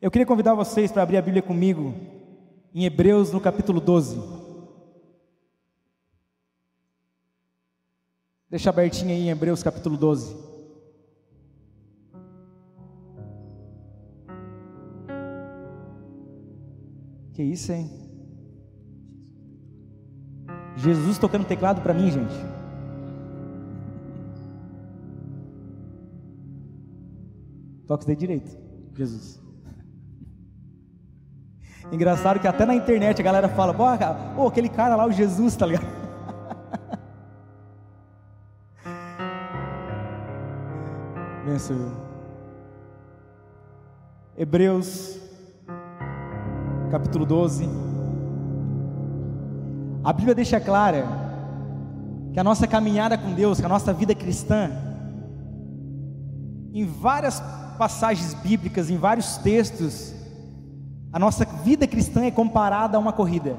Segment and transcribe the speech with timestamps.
[0.00, 1.94] Eu queria convidar vocês para abrir a Bíblia comigo
[2.74, 4.18] em Hebreus no capítulo 12.
[8.48, 10.34] Deixa abertinho aí em Hebreus capítulo 12.
[17.34, 17.90] Que isso, hein?
[20.76, 22.34] Jesus tocando teclado para mim, gente.
[27.86, 28.56] Toque de direito,
[28.96, 29.49] Jesus.
[31.92, 33.84] Engraçado que até na internet a galera fala, pô,
[34.36, 35.86] oh, aquele cara lá, o Jesus, tá ligado?
[41.44, 41.74] Vença.
[44.36, 45.18] Hebreus,
[46.90, 47.68] capítulo 12.
[50.02, 51.06] A Bíblia deixa clara
[52.32, 54.70] que a nossa caminhada com Deus, que a nossa vida cristã,
[56.72, 57.42] em várias
[57.76, 60.14] passagens bíblicas, em vários textos,
[61.12, 63.56] a nossa vida cristã é comparada a uma corrida.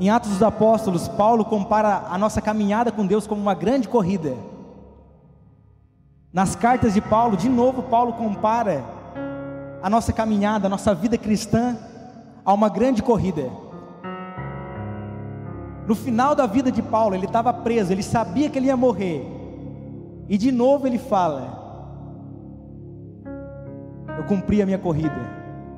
[0.00, 4.34] Em Atos dos Apóstolos, Paulo compara a nossa caminhada com Deus como uma grande corrida.
[6.32, 8.84] Nas cartas de Paulo, de novo, Paulo compara
[9.82, 11.76] a nossa caminhada, a nossa vida cristã
[12.44, 13.50] a uma grande corrida.
[15.86, 19.24] No final da vida de Paulo, ele estava preso, ele sabia que ele ia morrer.
[20.28, 21.63] E de novo ele fala:
[24.16, 25.14] eu cumpri a minha corrida,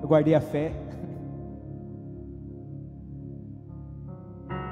[0.03, 0.73] eu guardei a fé.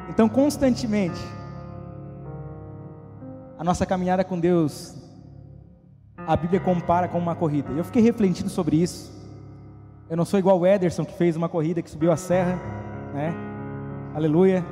[0.09, 1.21] Então, constantemente,
[3.59, 4.97] a nossa caminhada com Deus,
[6.17, 7.73] a Bíblia compara com uma corrida.
[7.73, 9.13] Eu fiquei refletindo sobre isso.
[10.09, 12.59] Eu não sou igual o Ederson que fez uma corrida que subiu a serra,
[13.13, 13.35] né?
[14.15, 14.65] Aleluia.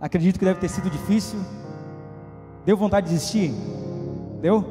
[0.00, 1.38] Acredito que deve ter sido difícil.
[2.66, 3.52] Deu vontade de desistir?
[4.40, 4.64] Deu?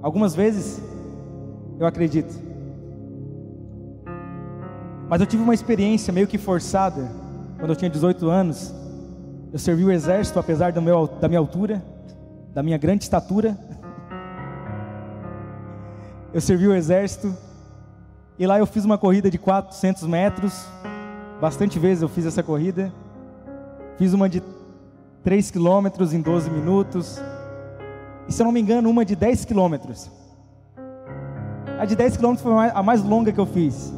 [0.00, 0.80] Algumas vezes
[1.78, 2.34] eu acredito.
[5.08, 7.08] Mas eu tive uma experiência meio que forçada,
[7.58, 8.74] quando eu tinha 18 anos.
[9.52, 11.82] Eu servi o exército, apesar do meu, da minha altura,
[12.52, 13.56] da minha grande estatura.
[16.34, 17.34] Eu servi o exército,
[18.38, 20.66] e lá eu fiz uma corrida de 400 metros.
[21.40, 22.92] Bastante vezes eu fiz essa corrida.
[23.96, 24.42] Fiz uma de
[25.22, 27.20] 3 quilômetros em 12 minutos.
[28.28, 30.10] E se eu não me engano, uma de 10 quilômetros.
[31.78, 33.92] A de 10 km foi a mais longa que eu fiz.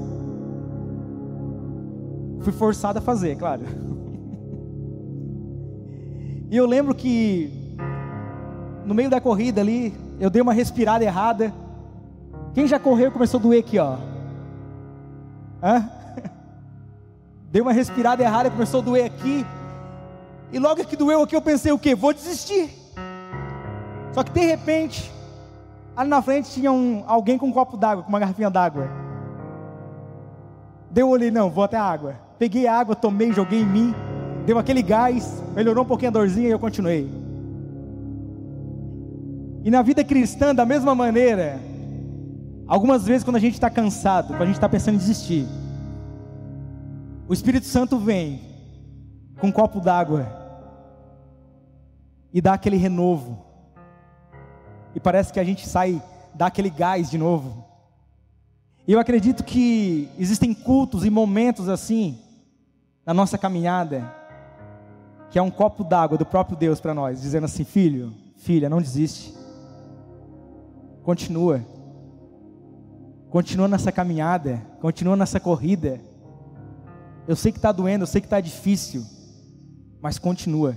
[2.41, 3.63] Fui forçado a fazer, claro.
[6.51, 7.77] E eu lembro que
[8.87, 11.53] no meio da corrida ali, eu dei uma respirada errada.
[12.55, 13.99] Quem já correu começou a doer aqui, ó.
[15.63, 15.91] Hã?
[17.53, 19.45] Dei uma respirada errada, começou a doer aqui.
[20.51, 21.95] E logo que doeu aqui, eu pensei o quê?
[21.95, 22.71] Vou desistir.
[24.15, 25.13] Só que de repente,
[25.99, 28.89] Ali na frente tinha um, alguém com um copo d'água, com uma garrafinha d'água.
[30.89, 32.15] Deu olhei, não, vou até a água.
[32.39, 33.93] Peguei a água, tomei, joguei em mim.
[34.47, 37.11] Deu aquele gás, melhorou um pouquinho a dorzinha e eu continuei.
[39.65, 41.59] E na vida cristã, da mesma maneira,
[42.69, 45.49] algumas vezes quando a gente está cansado, quando a gente está pensando em desistir,
[47.27, 48.41] o Espírito Santo vem
[49.41, 50.29] com um copo d'água
[52.33, 53.48] e dá aquele renovo
[54.95, 56.03] e parece que a gente sai,
[56.35, 57.65] dá aquele gás de novo.
[58.87, 62.19] E eu acredito que existem cultos e momentos assim,
[63.05, 64.11] na nossa caminhada,
[65.31, 68.81] que é um copo d'água do próprio Deus para nós, dizendo assim: filho, filha, não
[68.81, 69.35] desiste,
[71.03, 71.65] continua,
[73.29, 76.01] continua nessa caminhada, continua nessa corrida.
[77.27, 79.05] Eu sei que está doendo, eu sei que está difícil,
[80.01, 80.75] mas continua.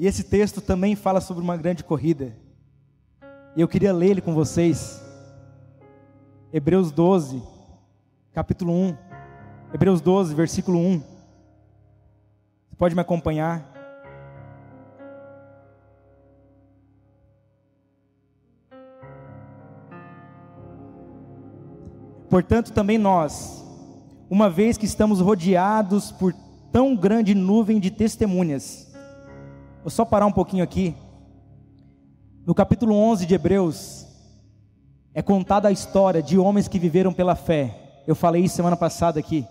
[0.00, 2.32] E esse texto também fala sobre uma grande corrida.
[3.56, 5.02] E eu queria ler ele com vocês.
[6.52, 7.42] Hebreus 12,
[8.32, 8.96] capítulo 1.
[9.74, 11.00] Hebreus 12, versículo 1.
[11.00, 13.74] Você pode me acompanhar?
[22.30, 23.64] Portanto, também nós,
[24.30, 26.32] uma vez que estamos rodeados por
[26.70, 28.87] tão grande nuvem de testemunhas,
[29.88, 30.94] Vou só parar um pouquinho aqui.
[32.44, 34.04] No capítulo 11 de Hebreus,
[35.14, 38.02] é contada a história de homens que viveram pela fé.
[38.06, 39.46] Eu falei isso semana passada aqui.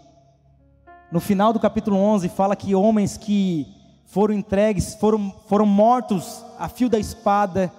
[1.12, 3.66] No final do capítulo 11, fala que homens que
[4.06, 7.74] foram entregues, foram, foram mortos a fio da espada,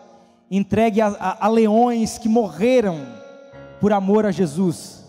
[0.50, 3.06] entregue a, a, a leões que morreram
[3.80, 5.04] por amor a Jesus.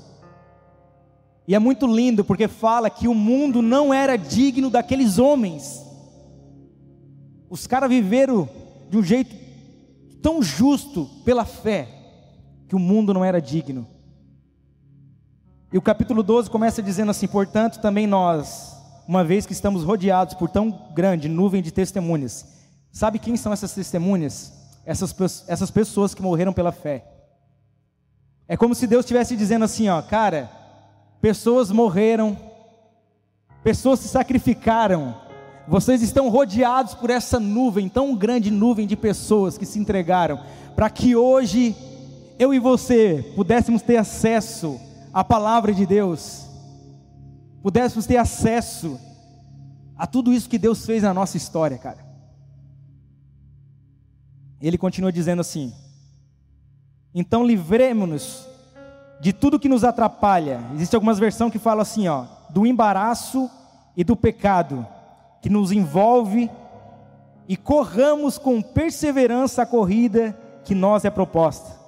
[1.48, 5.89] E é muito lindo porque fala que o mundo não era digno daqueles homens.
[7.50, 8.48] Os caras viveram
[8.90, 9.36] de um jeito
[10.22, 11.88] tão justo pela fé,
[12.68, 13.88] que o mundo não era digno.
[15.72, 18.76] E o capítulo 12 começa dizendo assim: portanto, também nós,
[19.08, 22.46] uma vez que estamos rodeados por tão grande nuvem de testemunhas,
[22.92, 24.54] sabe quem são essas testemunhas?
[24.86, 27.06] Essas, essas pessoas que morreram pela fé.
[28.48, 30.50] É como se Deus estivesse dizendo assim: ó, cara,
[31.22, 32.36] pessoas morreram,
[33.64, 35.16] pessoas se sacrificaram,
[35.70, 40.44] vocês estão rodeados por essa nuvem, tão grande nuvem de pessoas que se entregaram,
[40.76, 41.76] para que hoje
[42.40, 44.80] eu e você pudéssemos ter acesso
[45.14, 46.48] à palavra de Deus,
[47.62, 49.00] pudéssemos ter acesso
[49.96, 52.04] a tudo isso que Deus fez na nossa história, cara.
[54.60, 55.72] Ele continua dizendo assim:
[57.14, 58.48] então livremos-nos
[59.22, 60.62] de tudo que nos atrapalha.
[60.74, 63.48] Existem algumas versões que falam assim, ó, do embaraço
[63.96, 64.84] e do pecado
[65.42, 66.50] que nos envolve
[67.48, 71.80] e corramos com perseverança a corrida que nós é proposta.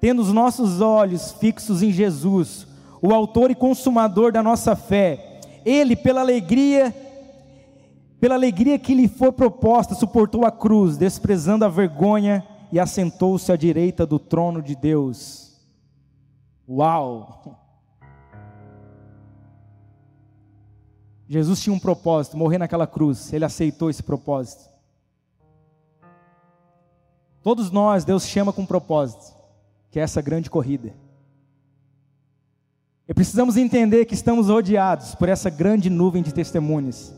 [0.00, 2.66] Tendo os nossos olhos fixos em Jesus,
[3.00, 6.94] o autor e consumador da nossa fé, ele pela alegria
[8.20, 13.56] pela alegria que lhe foi proposta, suportou a cruz, desprezando a vergonha e assentou-se à
[13.56, 15.60] direita do trono de Deus.
[16.68, 17.61] Uau!
[21.32, 24.68] Jesus tinha um propósito, morrer naquela cruz, ele aceitou esse propósito.
[27.42, 29.34] Todos nós, Deus chama com um propósito,
[29.90, 30.92] que é essa grande corrida.
[33.08, 37.14] E precisamos entender que estamos rodeados por essa grande nuvem de testemunhas.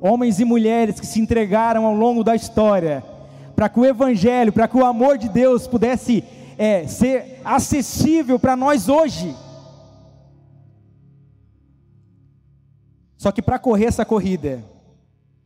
[0.00, 3.04] Homens e mulheres que se entregaram ao longo da história,
[3.54, 6.24] para que o Evangelho, para que o amor de Deus pudesse
[6.56, 9.36] é, ser acessível para nós hoje.
[13.22, 14.64] Só que para correr essa corrida,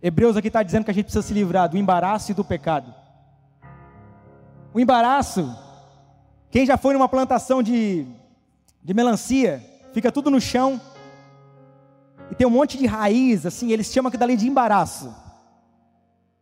[0.03, 2.95] Hebreus aqui está dizendo que a gente precisa se livrar do embaraço e do pecado.
[4.73, 5.55] O embaraço,
[6.51, 8.07] quem já foi numa plantação de,
[8.83, 9.63] de melancia,
[9.93, 10.81] fica tudo no chão,
[12.31, 15.15] e tem um monte de raiz, assim, eles chamam aquilo dali de embaraço.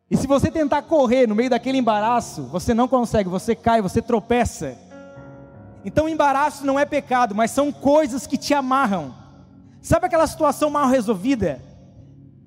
[0.09, 4.01] E se você tentar correr no meio daquele embaraço, você não consegue, você cai, você
[4.01, 4.79] tropeça.
[5.85, 9.24] Então, embaraço não é pecado, mas são coisas que te amarram.
[9.85, 11.61] Sabe aquela situação mal resolvida?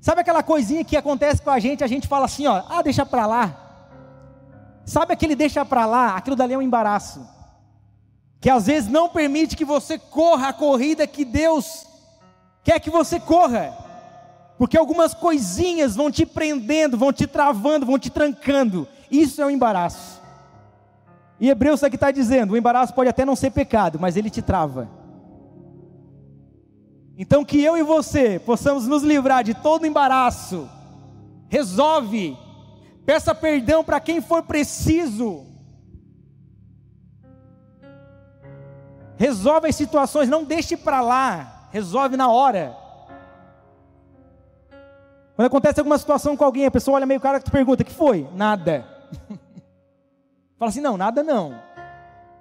[0.01, 3.05] Sabe aquela coisinha que acontece com a gente, a gente fala assim, ó, ah, deixa
[3.05, 3.55] para lá.
[4.83, 6.15] Sabe aquele deixa para lá?
[6.15, 7.23] Aquilo dali é um embaraço.
[8.41, 11.85] Que às vezes não permite que você corra a corrida que Deus
[12.63, 13.71] quer que você corra.
[14.57, 18.87] Porque algumas coisinhas vão te prendendo, vão te travando, vão te trancando.
[19.11, 20.19] Isso é um embaraço.
[21.39, 24.41] E Hebreus aqui está dizendo: o embaraço pode até não ser pecado, mas ele te
[24.41, 24.89] trava.
[27.17, 30.69] Então, que eu e você possamos nos livrar de todo embaraço.
[31.49, 32.37] Resolve,
[33.05, 35.47] peça perdão para quem for preciso.
[39.17, 42.77] Resolve as situações, não deixe para lá, resolve na hora.
[45.35, 47.93] Quando acontece alguma situação com alguém, a pessoa olha meio cara e tu pergunta: "Que
[47.93, 48.85] foi?" Nada.
[50.59, 51.59] Fala assim: "Não, nada não.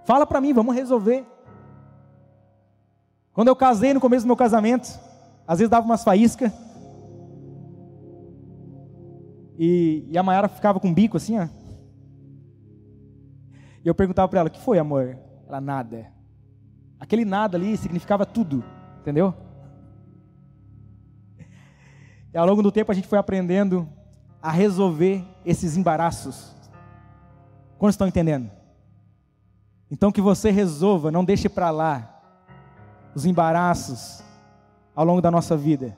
[0.04, 1.35] Fala para mim, vamos resolver."
[3.36, 4.98] Quando eu casei no começo do meu casamento,
[5.46, 6.50] às vezes dava umas faíscas.
[9.58, 11.46] E, e a Mayara ficava com o bico assim, ó.
[13.84, 16.10] E eu perguntava para ela: "O que foi, amor?" Ela nada.
[16.98, 18.64] Aquele nada ali significava tudo,
[19.00, 19.34] entendeu?
[22.32, 23.86] E ao longo do tempo a gente foi aprendendo
[24.40, 26.54] a resolver esses embaraços.
[27.76, 28.50] Quando estão entendendo?
[29.90, 32.15] Então que você resolva, não deixe para lá
[33.16, 34.22] os embaraços
[34.94, 35.96] ao longo da nossa vida.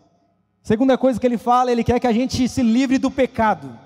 [0.62, 3.76] Segunda coisa que ele fala, ele quer que a gente se livre do pecado.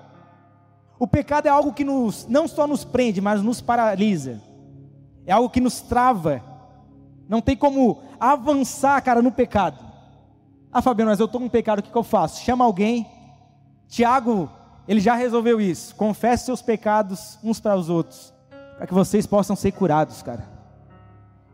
[0.99, 4.39] O pecado é algo que nos, não só nos prende, mas nos paralisa.
[5.25, 6.43] É algo que nos trava.
[7.27, 9.83] Não tem como avançar, cara, no pecado.
[10.71, 12.43] Ah, Fabiano, mas eu estou com pecado, o que, que eu faço?
[12.43, 13.07] Chama alguém.
[13.87, 14.47] Tiago,
[14.87, 15.95] ele já resolveu isso.
[15.95, 18.31] Confesse seus pecados uns para os outros,
[18.77, 20.52] para que vocês possam ser curados, cara.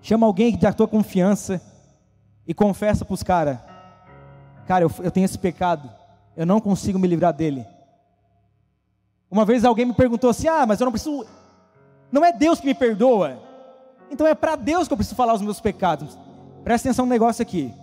[0.02, 1.62] Chama alguém da tua confiança
[2.48, 3.60] e confessa para os caras:
[4.66, 5.90] Cara, eu, eu tenho esse pecado,
[6.36, 7.66] eu não consigo me livrar dele.
[9.30, 11.26] Uma vez alguém me perguntou assim: Ah, mas eu não preciso.
[12.12, 13.40] Não é Deus que me perdoa.
[14.10, 16.18] Então é para Deus que eu preciso falar os meus pecados.
[16.64, 17.74] Presta atenção no negócio aqui.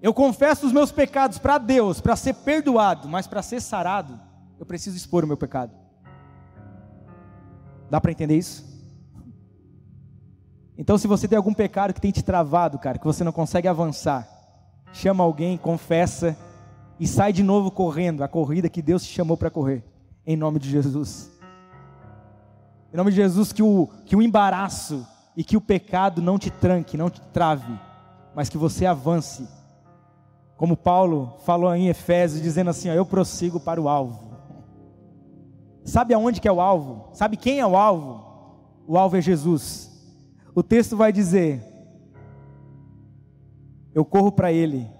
[0.00, 4.18] Eu confesso os meus pecados para Deus, para ser perdoado, mas para ser sarado,
[4.58, 5.72] eu preciso expor o meu pecado.
[7.90, 8.64] Dá para entender isso?
[10.78, 13.66] Então, se você tem algum pecado que tem te travado, cara, que você não consegue
[13.66, 14.28] avançar,
[14.92, 16.38] chama alguém, confessa
[17.00, 19.84] e sai de novo correndo a corrida que Deus te chamou para correr,
[20.24, 21.32] em nome de Jesus.
[22.94, 25.04] Em nome de Jesus, que o, que o embaraço
[25.36, 27.76] e que o pecado não te tranque, não te trave,
[28.32, 29.48] mas que você avance.
[30.56, 34.28] Como Paulo falou em Efésios, dizendo assim: ó, Eu prossigo para o alvo.
[35.84, 37.08] Sabe aonde que é o alvo?
[37.12, 38.24] Sabe quem é o alvo?
[38.86, 39.87] O alvo é Jesus.
[40.58, 41.62] O texto vai dizer:
[43.94, 44.90] Eu corro para Ele,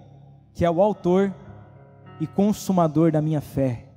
[0.53, 1.33] que é o autor
[2.17, 3.87] e consumador da minha fé.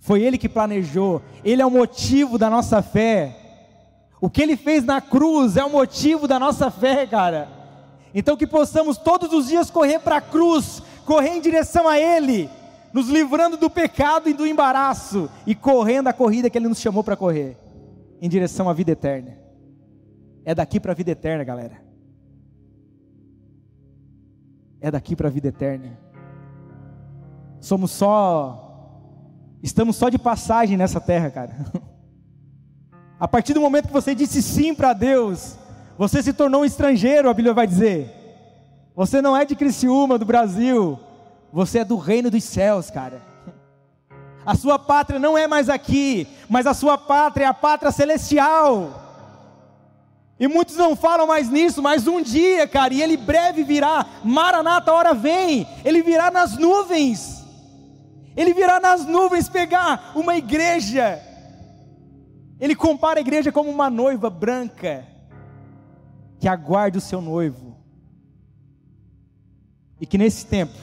[0.00, 3.36] Foi Ele que planejou, Ele é o motivo da nossa fé.
[4.20, 7.46] O que Ele fez na cruz é o motivo da nossa fé, cara.
[8.12, 12.50] Então que possamos todos os dias correr para a cruz, correr em direção a Ele,
[12.92, 17.04] nos livrando do pecado e do embaraço e correndo a corrida que Ele nos chamou
[17.04, 17.56] para correr,
[18.20, 19.39] em direção à vida eterna.
[20.44, 21.82] É daqui para a vida eterna, galera.
[24.80, 25.98] É daqui para a vida eterna.
[27.60, 28.70] Somos só
[29.62, 31.54] Estamos só de passagem nessa terra, cara.
[33.20, 35.56] A partir do momento que você disse sim para Deus,
[35.98, 38.10] você se tornou um estrangeiro, a Bíblia vai dizer.
[38.96, 40.98] Você não é de Criciúma, do Brasil.
[41.52, 43.20] Você é do reino dos céus, cara.
[44.46, 49.09] A sua pátria não é mais aqui, mas a sua pátria é a pátria celestial.
[50.40, 54.06] E muitos não falam mais nisso, mas um dia, cara, e ele breve virá.
[54.24, 55.68] Maranata, hora vem.
[55.84, 57.44] Ele virá nas nuvens.
[58.34, 61.20] Ele virá nas nuvens pegar uma igreja.
[62.58, 65.06] Ele compara a igreja como uma noiva branca
[66.38, 67.76] que aguarda o seu noivo.
[70.00, 70.78] E que nesse tempo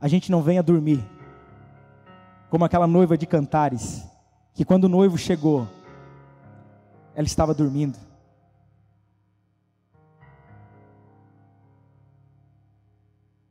[0.00, 1.04] a gente não venha dormir
[2.48, 4.04] como aquela noiva de Cantares,
[4.52, 5.66] que quando o noivo chegou,
[7.14, 7.98] ela estava dormindo.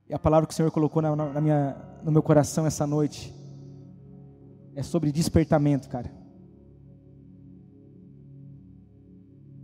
[0.08, 3.34] E a palavra que o Senhor colocou na, na minha, no meu coração essa noite
[4.76, 6.12] é sobre despertamento, cara.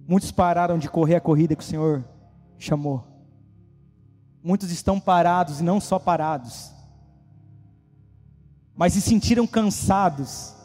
[0.08, 2.04] Muitos pararam de correr a corrida que o Senhor
[2.58, 3.06] chamou.
[4.42, 6.74] Muitos estão parados e não só parados,
[8.74, 10.56] mas se sentiram cansados,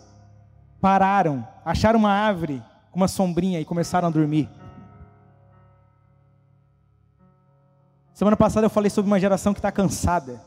[0.80, 2.62] pararam, acharam uma árvore
[2.96, 4.48] uma sombrinha e começaram a dormir.
[8.12, 10.40] Semana passada eu falei sobre uma geração que está cansada.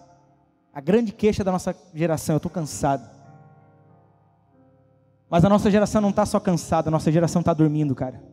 [0.74, 3.10] A grande queixa da nossa geração, eu estou cansado.
[5.30, 8.24] Mas a nossa geração não está só cansada, a nossa geração está dormindo, cara.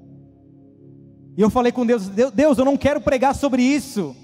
[1.36, 4.14] E eu falei com Deus, Deus, eu não quero pregar sobre isso.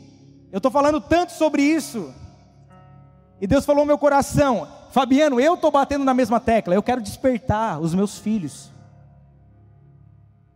[0.53, 2.15] Eu estou falando tanto sobre isso.
[3.41, 7.01] E Deus falou no meu coração, Fabiano, eu estou batendo na mesma tecla, eu quero
[7.01, 8.71] despertar os meus filhos.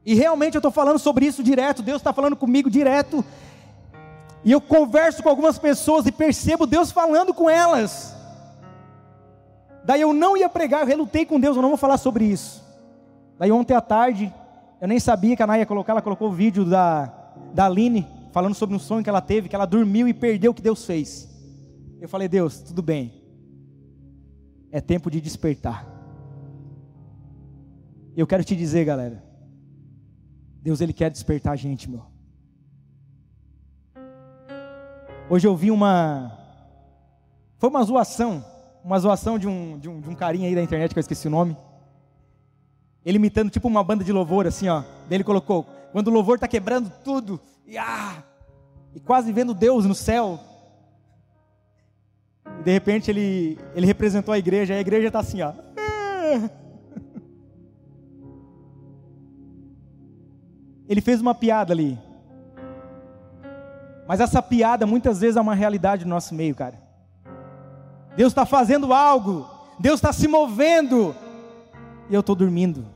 [0.04, 3.24] E realmente eu estou falando sobre isso direto, Deus está falando comigo direto,
[4.44, 8.14] e eu converso com algumas pessoas e percebo Deus falando com elas.
[9.84, 12.62] Daí eu não ia pregar, eu relutei com Deus, eu não vou falar sobre isso.
[13.38, 14.32] Daí ontem à tarde,
[14.80, 17.12] eu nem sabia que a Naya ia colocar, ela colocou o vídeo da,
[17.54, 20.54] da Aline, falando sobre um sonho que ela teve, que ela dormiu e perdeu o
[20.54, 21.28] que Deus fez.
[22.00, 23.12] Eu falei, Deus, tudo bem.
[24.70, 25.86] É tempo de despertar.
[28.16, 29.22] Eu quero te dizer, galera.
[30.64, 32.02] Deus ele quer despertar a gente, meu.
[35.28, 36.38] Hoje eu vi uma.
[37.58, 38.42] Foi uma zoação.
[38.82, 41.28] Uma zoação de um, de um, de um carinha aí da internet que eu esqueci
[41.28, 41.54] o nome.
[43.04, 44.80] Ele imitando tipo uma banda de louvor, assim, ó.
[45.06, 48.24] Daí ele colocou: quando o louvor está quebrando tudo, e, ah,
[48.94, 50.40] e quase vendo Deus no céu.
[52.58, 55.52] E de repente ele, ele representou a igreja, e a igreja está assim, ó.
[60.88, 61.98] Ele fez uma piada ali.
[64.06, 66.78] Mas essa piada muitas vezes é uma realidade no nosso meio, cara.
[68.16, 69.48] Deus está fazendo algo,
[69.78, 71.14] Deus está se movendo,
[72.08, 72.86] e eu estou dormindo.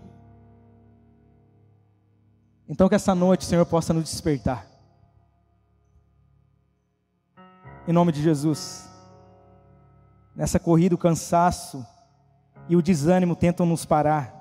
[2.69, 4.67] Então que essa noite o Senhor possa nos despertar.
[7.87, 8.87] Em nome de Jesus.
[10.37, 11.85] Nessa corrida, o cansaço
[12.69, 14.38] e o desânimo tentam nos parar.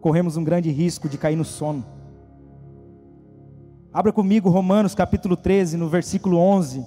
[0.00, 1.84] Corremos um grande risco de cair no sono.
[3.92, 6.84] Abra comigo Romanos capítulo 13, no versículo 11.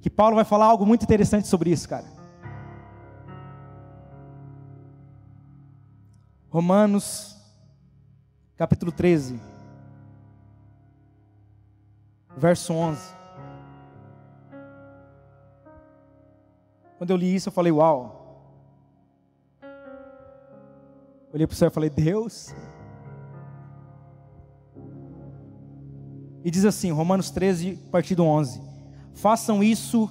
[0.00, 2.06] Que Paulo vai falar algo muito interessante sobre isso, cara.
[6.48, 7.36] Romanos
[8.56, 9.40] capítulo 13,
[12.36, 13.00] verso 11.
[16.98, 18.21] Quando eu li isso, eu falei: Uau.
[21.32, 22.54] Olhei para o céu e falei: Deus,
[26.44, 28.60] E diz assim, Romanos 13, partido 11:
[29.14, 30.10] Façam isso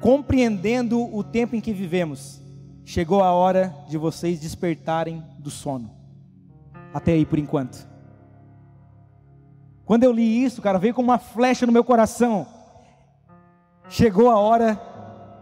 [0.00, 2.40] compreendendo o tempo em que vivemos.
[2.84, 5.90] chegou a hora de vocês despertarem do sono.
[6.92, 7.86] Até aí por enquanto.
[9.84, 12.46] Quando eu li isso, cara, veio como uma flecha no meu coração.
[13.88, 14.80] Chegou a hora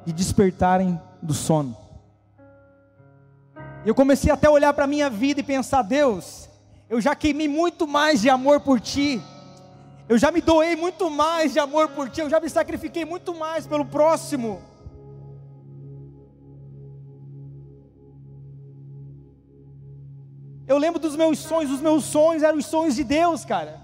[0.05, 1.77] de despertarem do sono.
[3.85, 6.49] Eu comecei até a olhar para a minha vida e pensar: Deus,
[6.89, 9.23] eu já queimei muito mais de amor por Ti,
[10.09, 13.35] eu já me doei muito mais de amor por Ti, eu já me sacrifiquei muito
[13.35, 14.61] mais pelo próximo.
[20.67, 23.81] Eu lembro dos meus sonhos, os meus sonhos eram os sonhos de Deus, cara.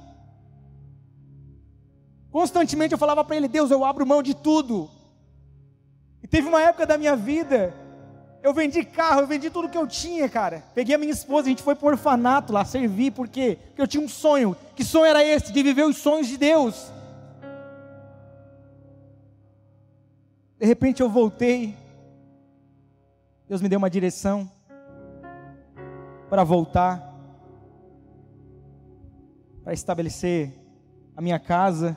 [2.31, 4.91] Constantemente eu falava para Ele: Deus, eu abro mão de tudo.
[6.23, 7.86] E teve uma época da minha vida
[8.47, 10.63] eu vendi carro, eu vendi tudo que eu tinha, cara.
[10.73, 13.59] Peguei a minha esposa, a gente foi para o orfanato lá servir, por quê?
[13.67, 14.57] Porque eu tinha um sonho.
[14.77, 15.53] Que sonho era esse?
[15.53, 16.93] De viver os sonhos de Deus.
[20.61, 21.77] De repente eu voltei.
[23.49, 24.49] Deus me deu uma direção
[26.31, 27.03] para voltar,
[29.65, 30.53] para estabelecer
[31.17, 31.97] a minha casa.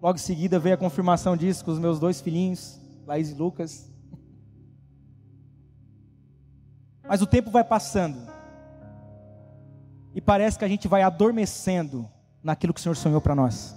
[0.00, 2.78] Logo em seguida veio a confirmação disso com os meus dois filhinhos,
[3.08, 3.89] Laís e Lucas.
[7.10, 8.18] Mas o tempo vai passando.
[10.14, 12.08] E parece que a gente vai adormecendo
[12.40, 13.74] naquilo que o Senhor sonhou para nós.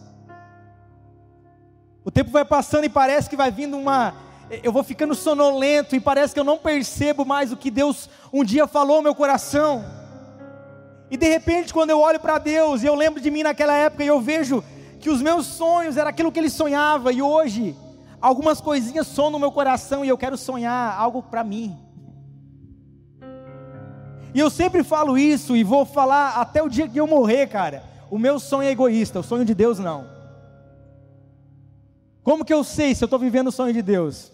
[2.06, 4.14] O tempo vai passando e parece que vai vindo uma.
[4.62, 8.44] Eu vou ficando sonolento e parece que eu não percebo mais o que Deus um
[8.44, 9.84] dia falou no meu coração.
[11.10, 14.04] E de repente, quando eu olho para Deus e eu lembro de mim naquela época
[14.04, 14.64] e eu vejo
[15.00, 17.76] que os meus sonhos era aquilo que Ele sonhava e hoje
[18.22, 21.84] algumas coisinhas sonam no meu coração e eu quero sonhar algo para mim.
[24.34, 27.84] E eu sempre falo isso e vou falar até o dia que eu morrer, cara.
[28.10, 30.08] O meu sonho é egoísta, o sonho de Deus não.
[32.24, 34.32] Como que eu sei se eu estou vivendo o sonho de Deus?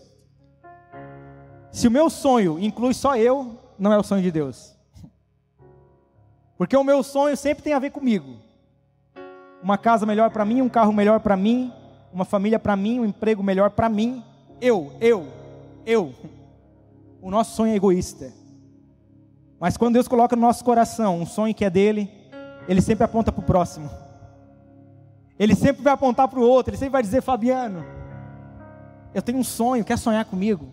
[1.72, 4.76] Se o meu sonho inclui só eu, não é o sonho de Deus.
[6.58, 8.38] Porque o meu sonho sempre tem a ver comigo.
[9.62, 11.74] Uma casa melhor para mim, um carro melhor para mim,
[12.14, 14.24] uma família para mim, um emprego melhor para mim.
[14.62, 15.28] Eu, eu,
[15.86, 16.14] eu.
[17.22, 18.39] O nosso sonho é egoísta.
[19.60, 22.10] Mas quando Deus coloca no nosso coração um sonho que é dele,
[22.68, 23.90] ele sempre aponta para o próximo.
[25.38, 27.84] Ele sempre vai apontar para o outro, ele sempre vai dizer: Fabiano,
[29.14, 30.72] eu tenho um sonho, quer sonhar comigo?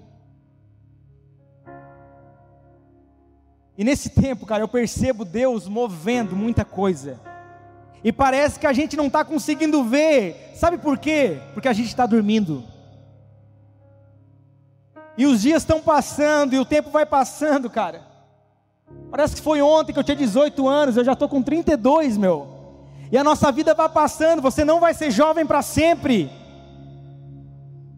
[3.79, 7.20] E nesse tempo, cara, eu percebo Deus movendo muita coisa.
[8.03, 10.53] E parece que a gente não está conseguindo ver.
[10.55, 11.40] Sabe por quê?
[11.53, 12.64] Porque a gente está dormindo.
[15.18, 18.15] E os dias estão passando e o tempo vai passando, cara.
[19.11, 22.49] Parece que foi ontem que eu tinha 18 anos, eu já estou com 32, meu.
[23.11, 26.31] E a nossa vida vai passando, você não vai ser jovem para sempre.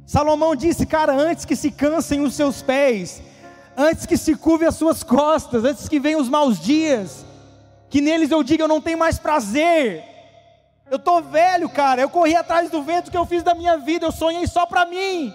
[0.07, 3.23] Salomão disse, cara, antes que se cansem os seus pés,
[3.77, 7.25] antes que se curve as suas costas, antes que venham os maus dias,
[7.89, 10.05] que neles eu diga eu não tenho mais prazer.
[10.91, 14.07] Eu estou velho, cara, eu corri atrás do vento que eu fiz da minha vida,
[14.07, 15.35] eu sonhei só para mim.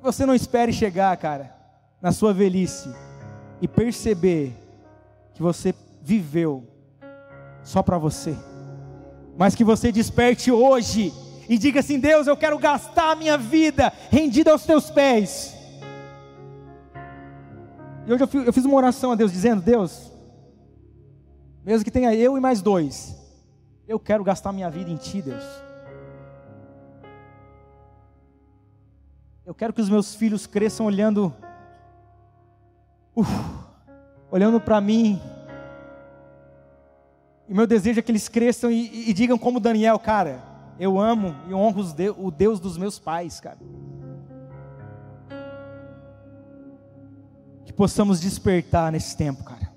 [0.00, 1.54] Você não espere chegar, cara,
[2.00, 3.07] na sua velhice
[3.60, 4.54] e perceber
[5.34, 6.66] que você viveu
[7.62, 8.36] só para você,
[9.36, 11.12] mas que você desperte hoje
[11.48, 15.54] e diga assim: Deus, eu quero gastar a minha vida rendida aos teus pés.
[18.06, 20.10] E hoje eu fiz uma oração a Deus dizendo: Deus,
[21.64, 23.16] mesmo que tenha eu e mais dois,
[23.86, 25.44] eu quero gastar minha vida em Ti, Deus.
[29.44, 31.34] Eu quero que os meus filhos cresçam olhando
[34.30, 35.20] olhando para mim.
[37.48, 40.42] E meu desejo é que eles cresçam e, e digam como Daniel, cara,
[40.78, 43.58] eu amo e honro de, o Deus dos meus pais, cara.
[47.64, 49.72] Que possamos despertar nesse tempo, cara.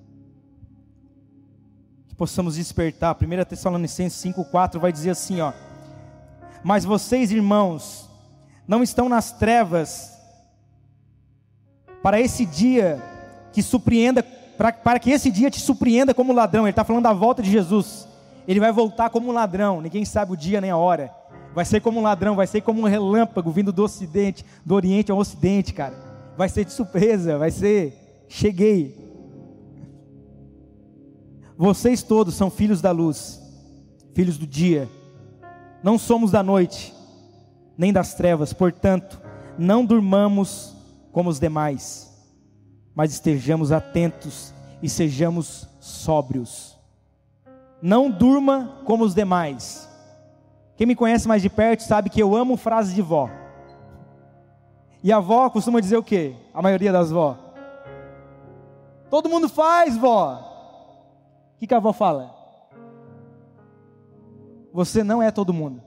[2.08, 3.16] Que possamos despertar.
[3.16, 5.54] 1 Tessalonicenses 5,4 vai dizer assim, ó.
[6.64, 8.10] Mas vocês, irmãos,
[8.68, 10.12] não estão nas trevas
[12.04, 13.02] para esse dia
[13.52, 14.24] que surpreenda,
[14.58, 16.64] pra, para que esse dia te surpreenda como ladrão.
[16.64, 18.08] Ele está falando da volta de Jesus.
[18.48, 21.14] Ele vai voltar como um ladrão, ninguém sabe o dia nem a hora.
[21.54, 25.12] Vai ser como um ladrão, vai ser como um relâmpago vindo do ocidente, do oriente
[25.12, 25.96] ao ocidente, cara.
[26.38, 28.98] Vai ser de surpresa, vai ser, cheguei.
[31.58, 33.42] Vocês todos são filhos da luz,
[34.16, 34.90] filhos do dia.
[35.84, 36.94] Não somos da noite,
[37.78, 39.22] nem das trevas, portanto,
[39.58, 40.76] não durmamos
[41.12, 42.11] como os demais
[42.96, 46.78] mas estejamos atentos e sejamos sóbrios.
[47.82, 49.90] Não durma como os demais.
[50.76, 53.30] Quem me conhece mais de perto sabe que eu amo frases de vó.
[55.04, 56.36] E a avó costuma dizer o quê?
[56.54, 57.38] A maioria das vó.
[59.10, 61.54] Todo mundo faz, vó.
[61.56, 62.36] O que, que a avó fala?
[64.72, 65.82] Você não é todo mundo.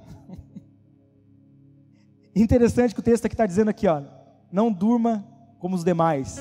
[2.34, 4.02] Interessante que o texto aqui está dizendo aqui, ó,
[4.52, 5.24] não durma
[5.58, 6.38] como os demais.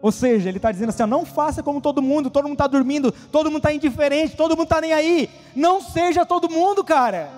[0.00, 2.66] Ou seja, ele está dizendo assim: ó, não faça como todo mundo, todo mundo está
[2.66, 5.30] dormindo, todo mundo está indiferente, todo mundo está nem aí.
[5.54, 7.30] Não seja todo mundo, cara.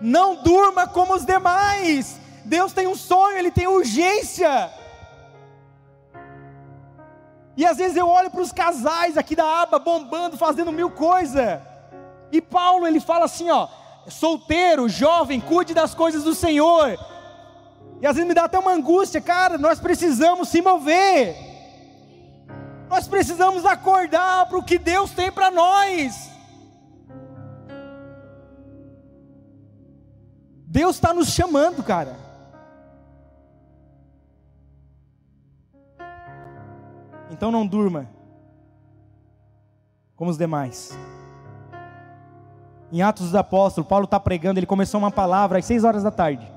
[0.00, 2.20] Não durma como os demais.
[2.44, 4.70] Deus tem um sonho, Ele tem urgência.
[7.56, 11.58] E às vezes eu olho para os casais aqui da aba bombando, fazendo mil coisas.
[12.30, 13.66] E Paulo ele fala assim, ó,
[14.08, 16.98] solteiro, jovem, cuide das coisas do Senhor.
[18.00, 21.45] E às vezes me dá até uma angústia, cara, nós precisamos se mover.
[22.88, 26.30] Nós precisamos acordar para o que Deus tem para nós.
[30.66, 32.16] Deus está nos chamando, cara.
[37.30, 38.08] Então não durma
[40.14, 40.96] como os demais.
[42.92, 46.10] Em Atos dos Apóstolos, Paulo está pregando, ele começou uma palavra às seis horas da
[46.10, 46.50] tarde.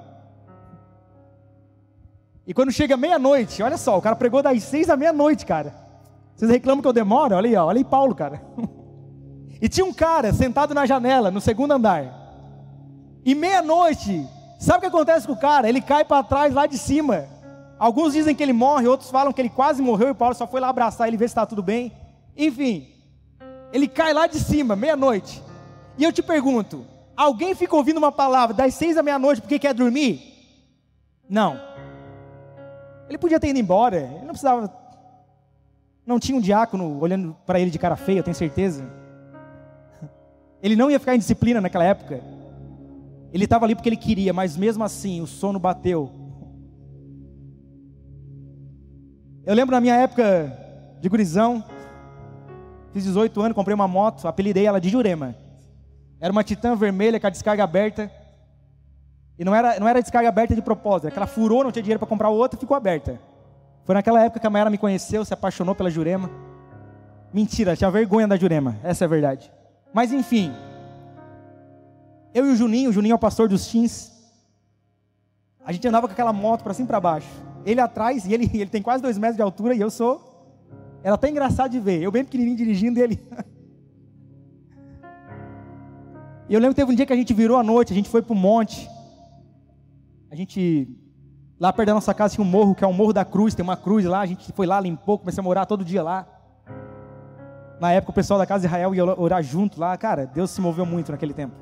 [2.46, 5.89] E quando chega meia-noite, olha só, o cara pregou das seis à meia-noite, cara.
[6.40, 7.36] Vocês reclamam que eu demoro?
[7.36, 8.42] Olha aí, ó, olha aí Paulo, cara.
[9.62, 12.06] E tinha um cara sentado na janela, no segundo andar.
[13.26, 14.26] E meia-noite,
[14.58, 15.68] sabe o que acontece com o cara?
[15.68, 17.26] Ele cai para trás lá de cima.
[17.78, 20.62] Alguns dizem que ele morre, outros falam que ele quase morreu e Paulo só foi
[20.62, 21.92] lá abraçar ele ver se está tudo bem.
[22.38, 22.88] Enfim,
[23.74, 25.44] ele cai lá de cima, meia-noite.
[25.98, 26.86] E eu te pergunto:
[27.18, 30.22] alguém fica ouvindo uma palavra das seis à meia-noite porque quer dormir?
[31.30, 31.60] Não.
[33.10, 34.79] Ele podia ter ido embora, ele não precisava.
[36.10, 38.84] Não tinha um diácono olhando para ele de cara feia, eu tenho certeza.
[40.60, 42.20] Ele não ia ficar em disciplina naquela época.
[43.32, 46.12] Ele estava ali porque ele queria, mas mesmo assim o sono bateu
[49.46, 50.52] Eu lembro na minha época
[51.00, 51.64] de gurizão,
[52.92, 55.36] fiz 18 anos, comprei uma moto, apelidei ela de Jurema.
[56.20, 58.12] Era uma Titan vermelha com a descarga aberta.
[59.38, 61.84] E não era, não era descarga aberta de propósito, é que ela furou, não tinha
[61.84, 63.20] dinheiro para comprar outra ficou aberta.
[63.90, 66.30] Foi naquela época que a Mayara me conheceu, se apaixonou pela Jurema.
[67.34, 69.52] Mentira, tinha vergonha da Jurema, essa é a verdade.
[69.92, 70.54] Mas enfim,
[72.32, 74.12] eu e o Juninho, o Juninho é o pastor dos teens,
[75.66, 77.32] a gente andava com aquela moto para cima e para baixo
[77.66, 80.24] ele atrás, e ele, ele tem quase dois metros de altura, e eu sou.
[81.02, 82.00] Era até engraçado de ver.
[82.00, 83.20] Eu bem pequenininho dirigindo ele.
[86.48, 88.10] E eu lembro que teve um dia que a gente virou à noite, a gente
[88.10, 88.88] foi para o monte.
[90.32, 90.88] A gente,
[91.60, 93.64] lá perto da nossa casa tinha um morro, que é o Morro da Cruz, tem
[93.64, 96.26] uma cruz lá, a gente foi lá, limpou, comecei a morar todo dia lá.
[97.80, 100.62] Na época o pessoal da casa de Israel ia orar junto lá, cara, Deus se
[100.62, 101.56] moveu muito naquele tempo.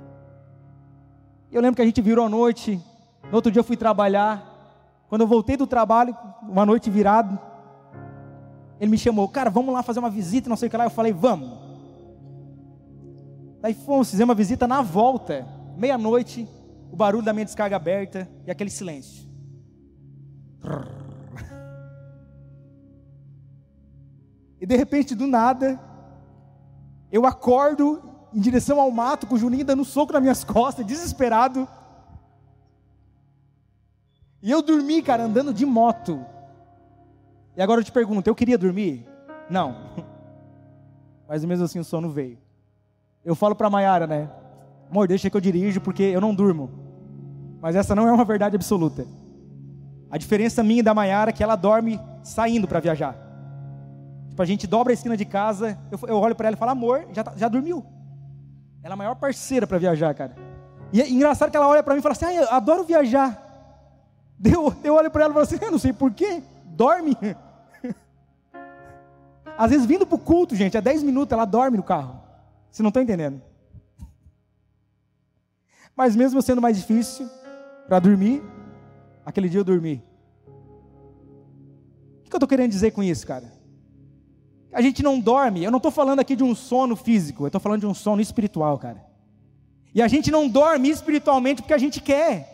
[1.51, 2.81] Eu lembro que a gente virou à noite,
[3.29, 4.57] no outro dia eu fui trabalhar,
[5.10, 7.39] quando eu voltei do trabalho, uma noite virado,
[8.79, 10.86] ele me chamou, cara, vamos lá fazer uma visita, não sei o que lá.
[10.86, 11.57] Eu falei, vamos.
[13.60, 16.47] Daí fomos, fizemos uma visita na volta, meia-noite,
[16.91, 19.26] o barulho da minha descarga aberta e aquele silêncio.
[24.60, 25.80] E de repente, do nada,
[27.12, 28.01] eu acordo
[28.34, 31.67] em direção ao mato, com o Juninho dando um soco nas minhas costas, desesperado.
[34.41, 36.23] E eu dormi, cara, andando de moto.
[37.56, 39.08] E agora eu te pergunto, eu queria dormir?
[39.49, 39.75] Não.
[41.27, 42.38] Mas mesmo assim o sono veio.
[43.23, 44.30] Eu falo para Maiara, né?
[44.89, 46.69] Amor, deixa que eu dirijo porque eu não durmo.
[47.62, 49.06] Mas essa não é uma verdade absoluta.
[50.10, 53.15] A diferença minha e da Maiara é que ela dorme saindo para viajar.
[54.30, 56.72] Tipo, a gente dobra a esquina de casa, eu, eu olho para ela e falo,
[56.72, 57.86] amor, já, tá, já dormiu.
[58.84, 60.36] Ela é a maior parceira para viajar, cara.
[60.93, 63.43] E é engraçado que ela olha para mim e fala assim, ah, eu adoro viajar.
[64.43, 67.17] Eu, eu olho para ela e falo assim, eu não sei porquê, dorme.
[69.58, 72.22] Às vezes vindo para o culto, gente, é 10 minutos, ela dorme no carro.
[72.70, 73.41] Você não está entendendo.
[75.96, 77.28] Mas mesmo sendo mais difícil
[77.88, 78.43] para dormir,
[79.27, 80.01] aquele dia eu dormi.
[82.25, 83.51] O que eu estou querendo dizer com isso, cara?
[84.71, 87.59] A gente não dorme, eu não estou falando aqui de um sono físico, eu estou
[87.59, 89.05] falando de um sono espiritual, cara.
[89.93, 92.53] E a gente não dorme espiritualmente porque a gente quer.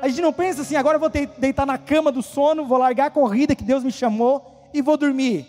[0.00, 3.06] A gente não pensa assim, agora eu vou deitar na cama do sono, vou largar
[3.06, 5.46] a corrida que Deus me chamou e vou dormir.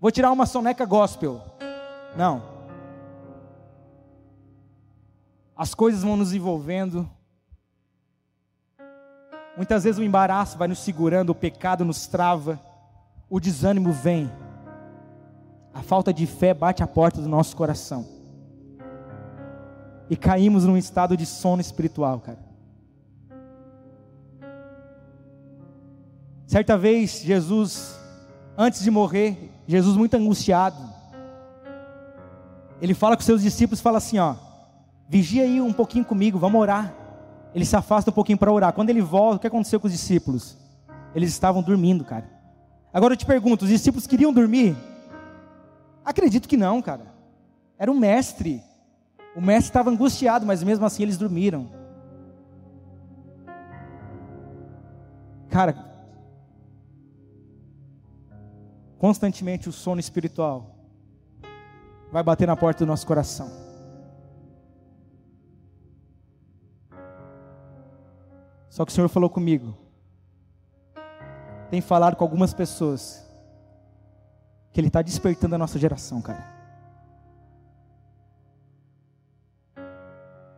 [0.00, 1.42] Vou tirar uma soneca gospel.
[2.16, 2.42] Não.
[5.54, 7.08] As coisas vão nos envolvendo.
[9.56, 12.60] Muitas vezes o embaraço vai nos segurando, o pecado nos trava,
[13.30, 14.30] o desânimo vem.
[15.72, 18.06] A falta de fé bate a porta do nosso coração.
[20.10, 22.38] E caímos num estado de sono espiritual, cara.
[26.46, 27.98] Certa vez, Jesus,
[28.56, 30.76] antes de morrer, Jesus muito angustiado,
[32.80, 34.34] ele fala com seus discípulos, fala assim, ó,
[35.08, 37.03] vigia aí um pouquinho comigo, vamos orar.
[37.54, 38.72] Ele se afasta um pouquinho para orar.
[38.72, 40.56] Quando ele volta, o que aconteceu com os discípulos?
[41.14, 42.28] Eles estavam dormindo, cara.
[42.92, 44.76] Agora eu te pergunto, os discípulos queriam dormir?
[46.04, 47.06] Acredito que não, cara.
[47.78, 48.62] Era o mestre.
[49.36, 51.68] O mestre estava angustiado, mas mesmo assim eles dormiram.
[55.48, 55.76] Cara,
[58.98, 60.74] constantemente o sono espiritual
[62.10, 63.63] vai bater na porta do nosso coração.
[68.74, 69.72] Só que o Senhor falou comigo,
[71.70, 73.24] tem falado com algumas pessoas,
[74.72, 76.44] que Ele está despertando a nossa geração, cara.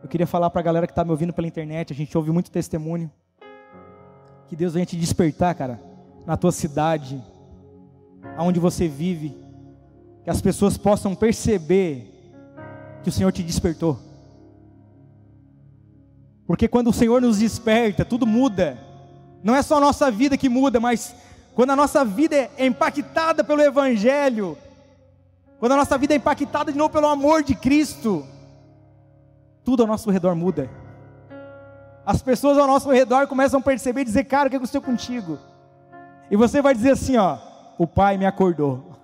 [0.01, 2.31] Eu queria falar para a galera que está me ouvindo pela internet, a gente ouve
[2.31, 3.11] muito testemunho.
[4.47, 5.79] Que Deus venha te despertar, cara,
[6.25, 7.23] na tua cidade,
[8.35, 9.37] aonde você vive,
[10.23, 12.11] que as pessoas possam perceber
[13.03, 14.06] que o Senhor te despertou.
[16.47, 18.79] Porque quando o Senhor nos desperta, tudo muda.
[19.43, 21.13] Não é só a nossa vida que muda, mas
[21.53, 24.57] quando a nossa vida é impactada pelo Evangelho,
[25.59, 28.25] quando a nossa vida é impactada de novo pelo amor de Cristo,
[29.63, 30.69] tudo ao nosso redor muda.
[32.05, 35.37] As pessoas ao nosso redor começam a perceber e dizer, cara, o que aconteceu contigo?
[36.31, 37.37] E você vai dizer assim, ó,
[37.77, 38.95] o pai me acordou.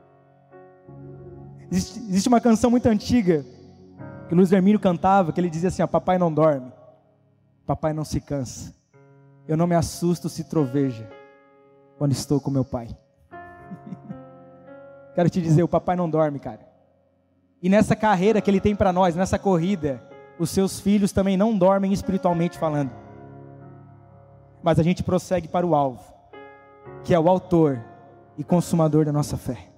[1.70, 3.44] Existe, uma canção muito antiga
[4.32, 6.72] que Luiz Hermínio cantava, que ele dizia assim, ó, papai não dorme,
[7.66, 8.74] papai não se cansa,
[9.46, 11.06] eu não me assusto se troveja,
[11.98, 12.88] quando estou com meu pai.
[15.14, 16.66] Quero te dizer, o papai não dorme, cara.
[17.62, 20.02] E nessa carreira que ele tem para nós, nessa corrida,
[20.38, 22.90] os seus filhos também não dormem espiritualmente falando.
[24.62, 26.10] Mas a gente prossegue para o alvo,
[27.04, 27.84] que é o autor
[28.38, 29.71] e consumador da nossa fé.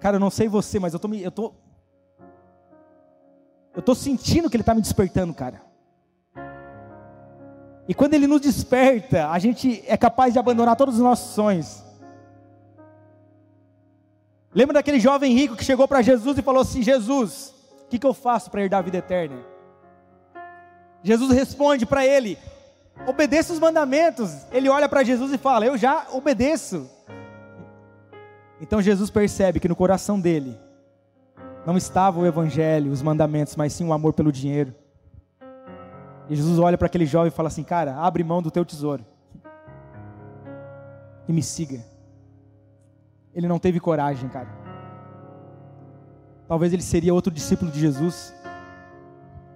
[0.00, 1.52] Cara, eu não sei você, mas eu tô eu tô
[3.74, 5.62] eu tô sentindo que ele está me despertando, cara.
[7.86, 11.84] E quando ele nos desperta, a gente é capaz de abandonar todos os nossos sonhos.
[14.54, 18.06] Lembra daquele jovem rico que chegou para Jesus e falou assim: Jesus, o que, que
[18.06, 19.44] eu faço para herdar a vida eterna?
[21.02, 22.38] Jesus responde para ele:
[23.06, 24.30] obedeça os mandamentos.
[24.50, 26.88] Ele olha para Jesus e fala: Eu já obedeço.
[28.60, 30.58] Então Jesus percebe que no coração dele
[31.66, 34.74] não estava o evangelho, os mandamentos, mas sim o amor pelo dinheiro.
[36.28, 39.04] E Jesus olha para aquele jovem e fala assim: Cara, abre mão do teu tesouro
[41.26, 41.84] e me siga.
[43.34, 44.48] Ele não teve coragem, cara.
[46.46, 48.34] Talvez ele seria outro discípulo de Jesus.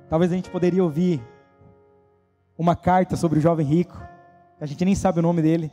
[0.08, 1.20] Talvez a gente poderia ouvir
[2.56, 4.00] uma carta sobre o jovem rico,
[4.60, 5.72] a gente nem sabe o nome dele.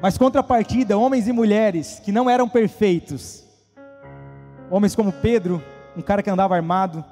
[0.00, 3.44] Mas contrapartida, homens e mulheres que não eram perfeitos,
[4.70, 5.62] homens como Pedro,
[5.96, 7.04] um cara que andava armado,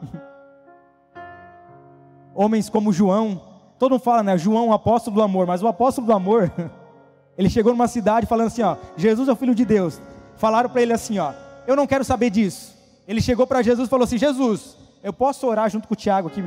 [2.34, 3.42] homens como João,
[3.78, 4.38] todo mundo fala, né?
[4.38, 6.50] João, o apóstolo do amor, mas o apóstolo do amor
[7.36, 10.00] Ele chegou numa cidade falando assim, ó, Jesus é o filho de Deus.
[10.36, 11.32] Falaram para ele assim, ó,
[11.66, 12.74] eu não quero saber disso.
[13.06, 16.28] Ele chegou para Jesus e falou assim: Jesus, eu posso orar junto com o Tiago
[16.28, 16.42] aqui,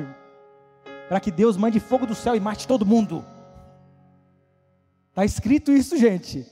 [1.08, 3.24] para que Deus mande fogo do céu e mate todo mundo.
[5.10, 6.46] Está escrito isso, gente.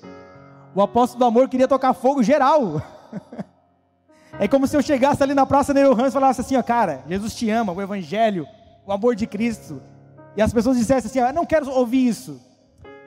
[0.76, 2.82] O apóstolo do amor queria tocar fogo geral.
[4.39, 7.04] É como se eu chegasse ali na Praça Nero Ramos e falasse assim, ó, cara,
[7.08, 8.46] Jesus te ama, o Evangelho,
[8.86, 9.82] o amor de Cristo.
[10.36, 12.39] E as pessoas dissessem assim, ó, eu não quero ouvir isso.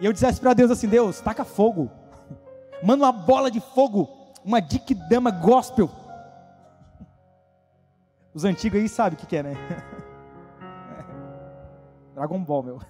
[0.01, 1.91] E eu dissesse para Deus assim: Deus, taca fogo,
[2.83, 4.09] manda uma bola de fogo,
[4.45, 4.61] uma
[5.09, 5.89] dama gospel.
[8.35, 9.55] Os antigos aí sabem o que, que é, né?
[12.15, 12.81] Dragon Ball, meu.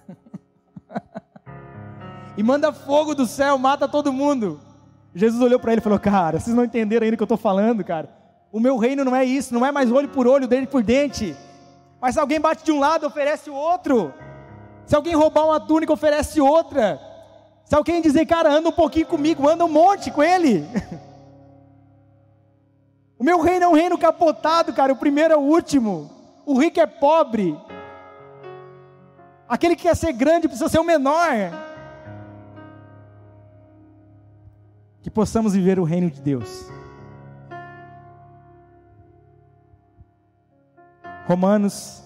[2.37, 4.59] E manda fogo do céu, mata todo mundo.
[5.13, 7.37] Jesus olhou para ele e falou: Cara, vocês não entenderam ainda o que eu estou
[7.37, 8.09] falando, cara.
[8.51, 11.35] O meu reino não é isso, não é mais olho por olho, dente por dente.
[12.01, 14.13] Mas se alguém bate de um lado, oferece o outro.
[14.85, 16.99] Se alguém roubar uma túnica, oferece outra.
[17.63, 20.65] Se alguém dizer, cara, anda um pouquinho comigo, anda um monte com ele.
[23.21, 24.91] O meu reino é um reino capotado, cara.
[24.91, 26.09] O primeiro é o último.
[26.43, 27.55] O rico é pobre.
[29.47, 31.29] Aquele que quer ser grande precisa ser o menor.
[35.01, 36.69] Que possamos viver o reino de Deus.
[41.25, 42.03] Romanos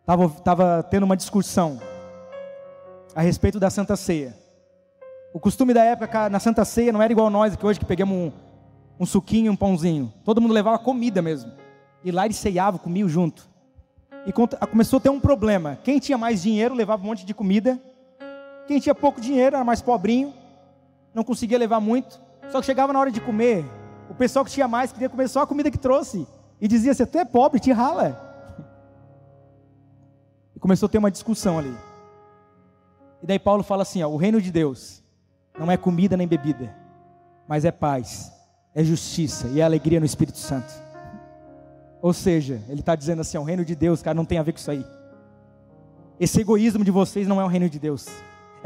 [0.00, 1.80] estava tava tendo uma discussão
[3.14, 4.34] a respeito da Santa Ceia.
[5.32, 8.16] O costume da época na Santa Ceia não era igual nós que hoje que pegamos
[8.16, 8.32] um,
[9.00, 10.12] um suquinho, um pãozinho.
[10.24, 11.52] Todo mundo levava comida mesmo.
[12.04, 13.48] E lá eles ceiavam, comiam junto.
[14.26, 14.32] e
[14.66, 15.78] começou a ter um problema.
[15.82, 17.80] Quem tinha mais dinheiro levava um monte de comida.
[18.66, 20.32] Quem tinha pouco dinheiro era mais pobrinho,
[21.16, 22.20] não conseguia levar muito.
[22.52, 23.64] Só que chegava na hora de comer,
[24.10, 26.28] o pessoal que tinha mais queria comer só a comida que trouxe.
[26.60, 28.22] E dizia assim: Tu é pobre, te rala.
[30.54, 31.74] E começou a ter uma discussão ali.
[33.22, 35.02] E daí Paulo fala assim: ó, O reino de Deus
[35.58, 36.74] não é comida nem bebida,
[37.48, 38.32] mas é paz,
[38.74, 40.72] é justiça e é alegria no Espírito Santo.
[42.00, 44.52] Ou seja, ele está dizendo assim: o reino de Deus, cara, não tem a ver
[44.52, 44.84] com isso aí.
[46.20, 48.06] Esse egoísmo de vocês não é o reino de Deus.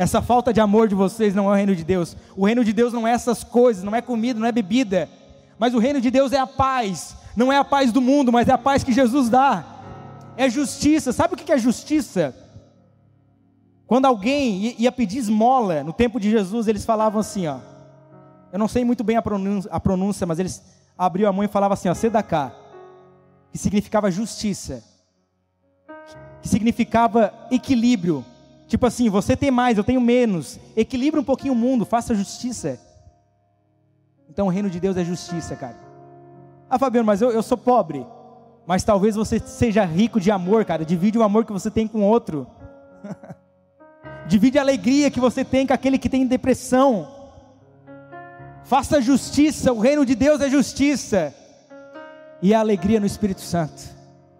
[0.01, 2.17] Essa falta de amor de vocês não é o reino de Deus.
[2.35, 5.11] O reino de Deus não é essas coisas, não é comida, não é bebida.
[5.59, 7.15] Mas o reino de Deus é a paz.
[7.37, 9.63] Não é a paz do mundo, mas é a paz que Jesus dá.
[10.39, 11.13] É justiça.
[11.13, 12.35] Sabe o que é justiça?
[13.87, 17.59] Quando alguém ia pedir esmola no tempo de Jesus, eles falavam assim, ó.
[18.51, 20.63] Eu não sei muito bem a pronúncia, a pronúncia mas eles
[20.97, 22.55] abriam a mão e falavam assim, ó, Sedacá
[23.53, 24.83] que significava justiça,
[26.41, 28.25] que significava equilíbrio.
[28.71, 30.61] Tipo assim, você tem mais, eu tenho menos.
[30.77, 32.79] Equilibre um pouquinho o mundo, faça justiça.
[34.29, 35.77] Então o reino de Deus é justiça, cara.
[36.71, 38.07] Ah, Fabiano, mas eu, eu sou pobre.
[38.65, 40.85] Mas talvez você seja rico de amor, cara.
[40.85, 42.47] Divide o amor que você tem com outro.
[44.29, 47.09] Divide a alegria que você tem com aquele que tem depressão.
[48.63, 51.35] Faça justiça, o reino de Deus é justiça
[52.41, 53.83] e a alegria no Espírito Santo.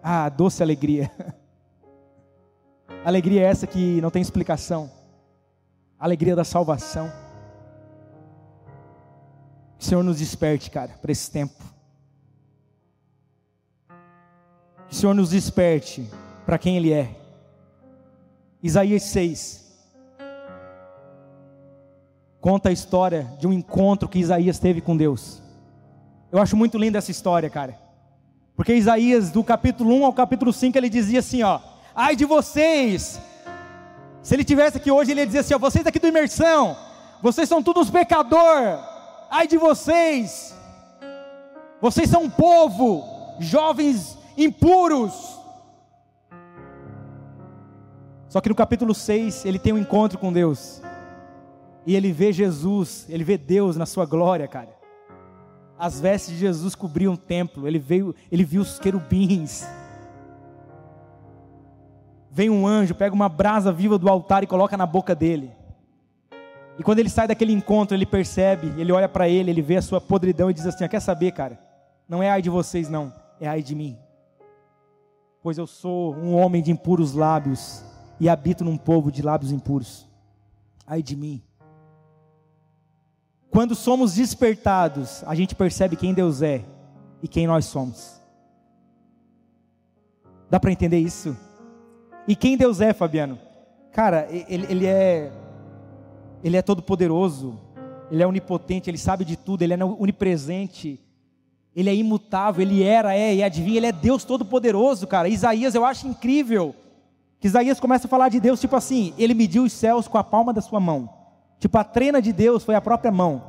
[0.01, 1.11] Ah, doce alegria.
[3.03, 4.91] Alegria é essa que não tem explicação.
[5.99, 7.11] Alegria da salvação.
[9.79, 11.63] Que o Senhor nos desperte, cara, para esse tempo.
[14.87, 16.07] Que o Senhor nos desperte
[16.45, 17.15] para quem Ele é.
[18.61, 19.61] Isaías 6.
[22.39, 25.41] Conta a história de um encontro que Isaías teve com Deus.
[26.31, 27.79] Eu acho muito linda essa história, cara.
[28.55, 31.59] Porque Isaías, do capítulo 1 ao capítulo 5, ele dizia assim: ó,
[31.95, 33.19] ai de vocês.
[34.21, 36.77] Se ele tivesse aqui hoje, ele ia dizer assim: ó, vocês aqui do imersão,
[37.21, 38.79] vocês são todos pecador.
[39.29, 40.55] Ai de vocês.
[41.79, 43.03] Vocês são um povo,
[43.39, 45.39] jovens impuros.
[48.29, 50.81] Só que no capítulo 6, ele tem um encontro com Deus.
[51.85, 54.81] E ele vê Jesus, ele vê Deus na sua glória, cara
[55.81, 59.65] as vestes de Jesus cobriam o templo, ele veio, ele viu os querubins.
[62.33, 65.51] Vem um anjo, pega uma brasa viva do altar e coloca na boca dele.
[66.79, 69.81] E quando ele sai daquele encontro, ele percebe, ele olha para ele, ele vê a
[69.81, 71.59] sua podridão e diz assim: ah, Quer saber, cara?
[72.07, 73.97] Não é ai de vocês, não, é ai de mim.
[75.43, 77.83] Pois eu sou um homem de impuros lábios
[78.17, 80.07] e habito num povo de lábios impuros.
[80.87, 81.41] Ai de mim.
[83.49, 86.63] Quando somos despertados, a gente percebe quem Deus é
[87.21, 88.21] e quem nós somos.
[90.49, 91.35] Dá para entender isso?
[92.31, 93.37] E quem Deus é, Fabiano?
[93.91, 95.33] Cara, ele, ele é
[96.41, 97.59] ele é todo poderoso,
[98.09, 100.97] ele é onipotente, ele sabe de tudo, ele é onipresente,
[101.75, 105.27] ele é imutável, ele era, é e adivinha, ele é Deus todo poderoso, cara.
[105.27, 106.73] Isaías eu acho incrível.
[107.37, 110.23] Que Isaías começa a falar de Deus tipo assim, ele mediu os céus com a
[110.23, 111.09] palma da sua mão.
[111.59, 113.43] Tipo, a trena de Deus foi a própria mão.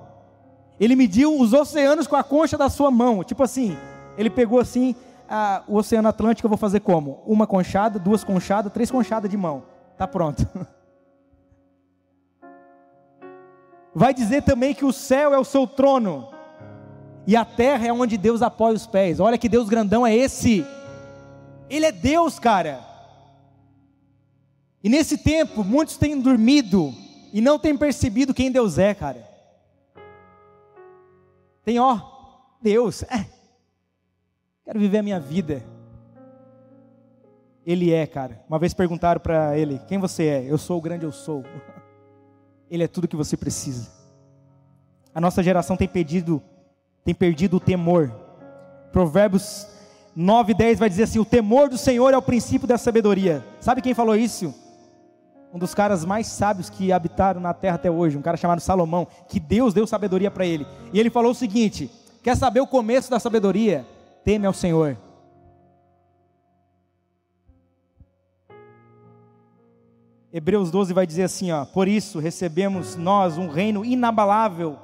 [0.80, 3.22] Ele mediu os oceanos com a concha da sua mão.
[3.22, 3.76] Tipo assim,
[4.18, 4.96] ele pegou assim,
[5.66, 7.22] o Oceano Atlântico eu vou fazer como?
[7.26, 9.62] Uma conchada, duas conchadas, três conchadas de mão.
[9.96, 10.46] Tá pronto.
[13.94, 16.28] Vai dizer também que o céu é o seu trono.
[17.26, 19.20] E a terra é onde Deus apoia os pés.
[19.20, 20.66] Olha que Deus grandão é esse.
[21.68, 22.80] Ele é Deus, cara.
[24.82, 26.92] E nesse tempo, muitos têm dormido
[27.32, 29.30] e não tem percebido quem Deus é, cara.
[31.64, 32.00] Tem, ó,
[32.60, 33.26] Deus, é,
[34.64, 35.62] quero viver a minha vida.
[37.64, 38.42] Ele é, cara.
[38.48, 40.44] Uma vez perguntaram para ele: Quem você é?
[40.44, 41.44] Eu sou o grande, eu sou.
[42.70, 43.90] Ele é tudo que você precisa.
[45.14, 46.42] A nossa geração tem perdido,
[47.04, 48.10] tem perdido o temor.
[48.90, 49.66] Provérbios
[50.16, 53.44] 9, 10 vai dizer assim: O temor do Senhor é o princípio da sabedoria.
[53.60, 54.54] Sabe quem falou isso?
[55.52, 59.06] um dos caras mais sábios que habitaram na terra até hoje, um cara chamado Salomão,
[59.28, 60.66] que Deus deu sabedoria para ele.
[60.92, 61.90] E ele falou o seguinte:
[62.22, 63.86] Quer saber o começo da sabedoria?
[64.24, 64.96] Teme ao Senhor.
[70.32, 74.78] Hebreus 12 vai dizer assim, ó: Por isso recebemos nós um reino inabalável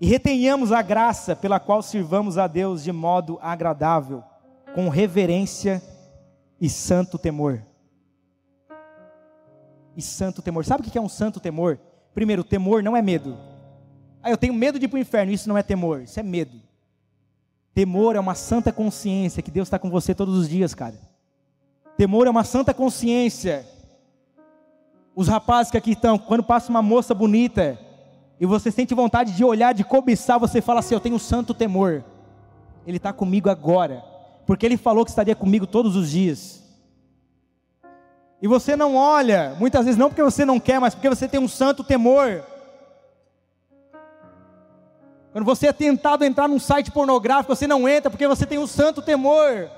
[0.00, 4.22] e retenhamos a graça pela qual sirvamos a Deus de modo agradável,
[4.74, 5.82] com reverência
[6.60, 7.62] e santo temor
[9.98, 10.64] e santo temor.
[10.64, 11.76] Sabe o que é um santo temor?
[12.14, 13.36] Primeiro, temor não é medo.
[14.22, 15.32] Ah, eu tenho medo de ir para o inferno.
[15.32, 16.67] Isso não é temor, isso é medo.
[17.78, 20.96] Temor é uma santa consciência que Deus está com você todos os dias, cara.
[21.96, 23.64] Temor é uma santa consciência.
[25.14, 27.78] Os rapazes que aqui estão, quando passa uma moça bonita
[28.40, 31.54] e você sente vontade de olhar, de cobiçar, você fala assim: Eu tenho um santo
[31.54, 32.02] temor.
[32.84, 34.04] Ele está comigo agora,
[34.44, 36.60] porque Ele falou que estaria comigo todos os dias.
[38.42, 41.38] E você não olha, muitas vezes não porque você não quer, mas porque você tem
[41.38, 42.44] um santo temor.
[45.32, 48.58] Quando você é tentado a entrar num site pornográfico, você não entra porque você tem
[48.58, 49.70] um santo temor.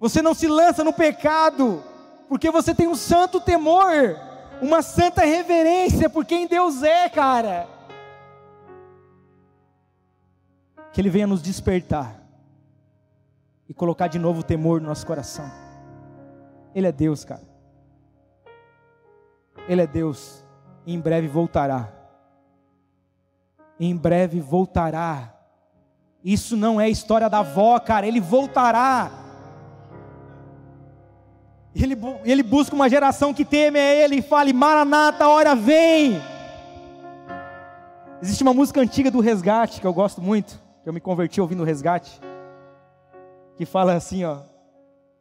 [0.00, 1.82] Você não se lança no pecado,
[2.28, 4.18] porque você tem um santo temor,
[4.60, 7.68] uma santa reverência por quem Deus é, cara.
[10.92, 12.20] Que Ele venha nos despertar
[13.68, 15.48] e colocar de novo o temor no nosso coração.
[16.74, 17.42] Ele é Deus, cara.
[19.68, 20.44] Ele é Deus.
[20.86, 21.88] Em breve voltará.
[23.78, 25.34] Em breve voltará.
[26.24, 28.06] Isso não é história da avó, cara.
[28.06, 29.10] Ele voltará.
[31.74, 36.20] Ele, ele busca uma geração que teme a Ele e fale: Maranata, hora vem.
[38.20, 41.62] Existe uma música antiga do Resgate que eu gosto muito, que eu me converti ouvindo
[41.62, 42.20] o Resgate,
[43.56, 44.42] que fala assim: ó,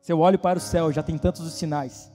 [0.01, 2.11] se eu olho para o céu, já tem tantos os sinais.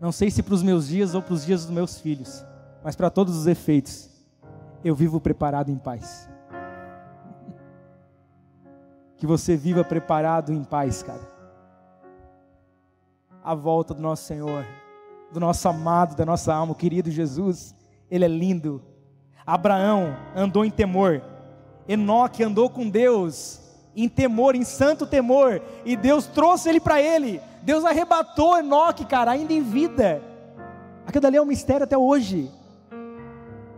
[0.00, 2.44] Não sei se para os meus dias ou para os dias dos meus filhos,
[2.86, 4.08] mas para todos os efeitos,
[4.82, 6.30] eu vivo preparado em paz.
[9.18, 11.36] Que você viva preparado em paz, cara
[13.46, 14.66] a volta do nosso Senhor,
[15.30, 17.76] do nosso amado, da nossa alma, o querido Jesus.
[18.10, 18.82] Ele é lindo.
[19.46, 21.22] Abraão andou em temor.
[21.86, 23.60] Enoque andou com Deus
[23.94, 27.40] em temor, em santo temor, e Deus trouxe ele para ele.
[27.62, 30.20] Deus arrebatou Enoque, cara, ainda em vida.
[31.06, 32.50] Aquilo dali é um mistério até hoje.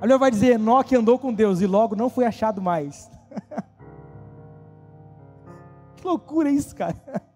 [0.00, 3.10] Ali vai dizer: Enoque andou com Deus e logo não foi achado mais.
[5.96, 6.96] que loucura isso, cara.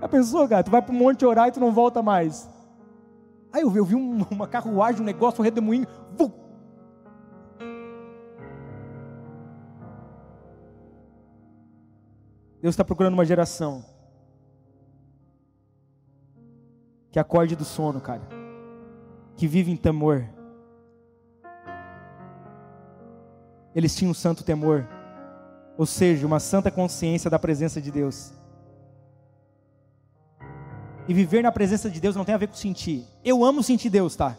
[0.00, 2.50] A pessoa, cara, tu vai para o monte orar e tu não volta mais.
[3.52, 3.94] Aí eu vi, eu vi
[4.30, 5.86] uma carruagem, um negócio, um redemoinho.
[6.12, 6.30] Vum.
[12.60, 13.84] Deus está procurando uma geração
[17.10, 18.22] que acorde do sono, cara,
[19.36, 20.33] que vive em temor.
[23.74, 24.86] Eles tinham um santo temor,
[25.76, 28.32] ou seja, uma santa consciência da presença de Deus.
[31.06, 33.04] E viver na presença de Deus não tem a ver com sentir.
[33.24, 34.36] Eu amo sentir Deus, tá?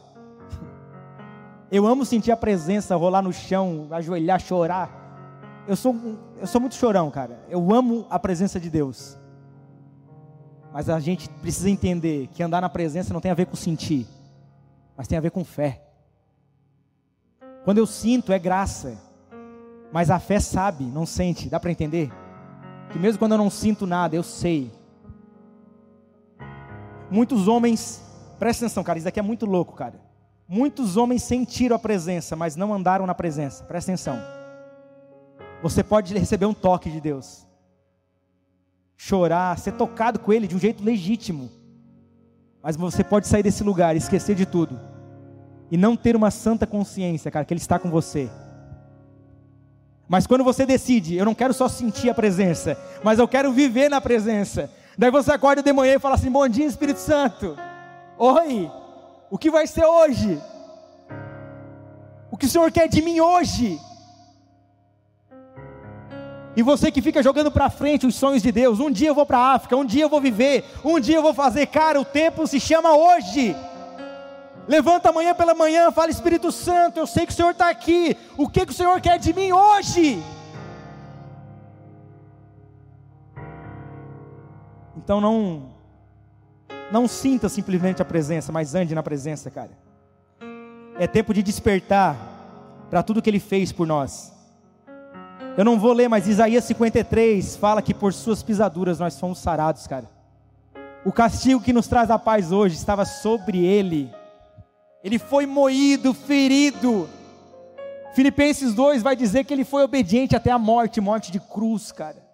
[1.70, 5.06] Eu amo sentir a presença, rolar no chão, ajoelhar, chorar.
[5.68, 5.96] Eu sou,
[6.40, 7.44] eu sou muito chorão, cara.
[7.50, 9.18] Eu amo a presença de Deus.
[10.72, 14.08] Mas a gente precisa entender que andar na presença não tem a ver com sentir,
[14.96, 15.82] mas tem a ver com fé.
[17.64, 18.98] Quando eu sinto é graça,
[19.96, 21.50] mas a fé sabe, não sente.
[21.50, 22.12] Dá para entender?
[22.92, 24.70] Que mesmo quando eu não sinto nada, eu sei
[27.10, 28.02] Muitos homens,
[28.40, 30.02] presta atenção, cara, isso daqui é muito louco, cara.
[30.48, 33.64] Muitos homens sentiram a presença, mas não andaram na presença.
[33.64, 34.20] Presta atenção.
[35.62, 37.48] Você pode receber um toque de Deus,
[38.98, 41.50] chorar, ser tocado com Ele de um jeito legítimo,
[42.62, 44.80] mas você pode sair desse lugar, esquecer de tudo
[45.72, 48.30] e não ter uma santa consciência, cara, que Ele está com você.
[50.08, 53.90] Mas quando você decide, eu não quero só sentir a presença, mas eu quero viver
[53.90, 57.58] na presença, Daí você acorda de manhã e fala assim: Bom dia, Espírito Santo.
[58.18, 58.72] Oi,
[59.30, 60.42] o que vai ser hoje?
[62.32, 63.80] O que o Senhor quer de mim hoje?
[66.56, 69.26] E você que fica jogando para frente os sonhos de Deus, um dia eu vou
[69.26, 72.06] para a África, um dia eu vou viver, um dia eu vou fazer, cara, o
[72.06, 73.54] tempo se chama hoje.
[74.68, 78.50] Levanta amanhã pela manhã, fala Espírito Santo, eu sei que o Senhor está aqui, o
[78.50, 80.24] que, que o Senhor quer de mim hoje?
[84.98, 85.76] Então não
[86.92, 89.72] não sinta simplesmente a presença, mas ande na presença, cara.
[90.98, 92.16] É tempo de despertar
[92.90, 94.34] para tudo que ele fez por nós.
[95.58, 99.88] Eu não vou ler, mas Isaías 53 fala que por suas pisaduras nós fomos sarados,
[99.88, 100.10] cara.
[101.04, 104.12] O castigo que nos traz a paz hoje estava sobre ele.
[105.06, 107.08] Ele foi moído, ferido.
[108.16, 112.26] Filipenses 2 vai dizer que ele foi obediente até a morte, morte de cruz, cara.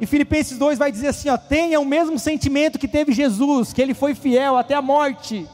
[0.00, 3.82] E Filipenses 2 vai dizer assim: ó, tenha o mesmo sentimento que teve Jesus, que
[3.82, 5.46] ele foi fiel até a morte.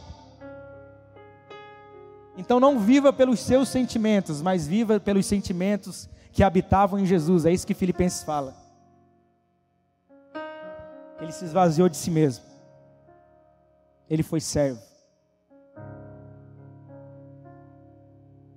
[2.39, 7.45] Então não viva pelos seus sentimentos, mas viva pelos sentimentos que habitavam em Jesus.
[7.45, 8.55] É isso que Filipenses fala.
[11.21, 12.50] Ele se esvaziou de si mesmo.
[14.11, 14.83] Ele foi servo.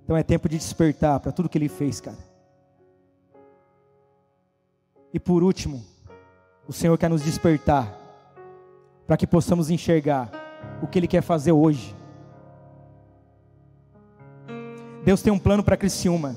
[0.02, 2.18] Então é tempo de despertar para tudo que ele fez, cara.
[5.14, 5.82] E por último,
[6.66, 7.96] o Senhor quer nos despertar
[9.06, 10.28] para que possamos enxergar
[10.82, 11.94] o que Ele quer fazer hoje.
[15.04, 16.34] Deus tem um plano para Criciúma,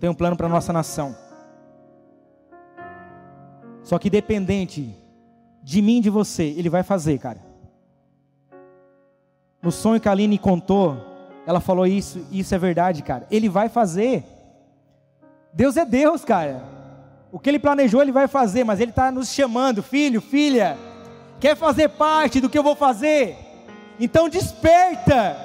[0.00, 1.16] tem um plano para nossa nação.
[3.84, 4.92] Só que dependente
[5.62, 7.45] de mim e de você, Ele vai fazer, cara.
[9.62, 10.96] No sonho que a Aline contou,
[11.46, 13.26] ela falou isso, isso é verdade, cara.
[13.30, 14.24] Ele vai fazer.
[15.52, 16.62] Deus é Deus, cara.
[17.30, 20.76] O que Ele planejou, Ele vai fazer, mas Ele está nos chamando, filho, filha.
[21.38, 23.36] Quer fazer parte do que eu vou fazer?
[23.98, 25.36] Então desperta.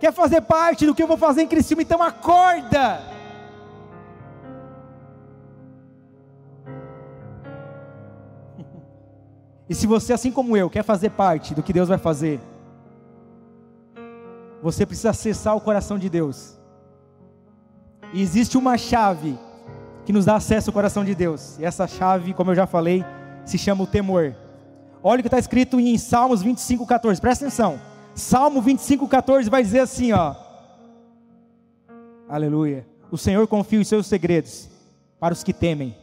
[0.00, 1.82] Quer fazer parte do que eu vou fazer em Criciúma?
[1.82, 3.00] Então acorda.
[9.66, 12.38] E se você, assim como eu, quer fazer parte do que Deus vai fazer,
[14.64, 16.58] você precisa acessar o coração de Deus.
[18.14, 19.38] E existe uma chave
[20.06, 21.58] que nos dá acesso ao coração de Deus.
[21.58, 23.04] E essa chave, como eu já falei,
[23.44, 24.34] se chama o temor.
[25.02, 27.20] Olha o que está escrito em Salmos 25, 14.
[27.20, 27.78] Presta atenção.
[28.14, 30.34] Salmo 25, 14 vai dizer assim, ó.
[32.26, 32.86] Aleluia.
[33.10, 34.70] O Senhor confia os seus segredos
[35.20, 35.94] para os que temem.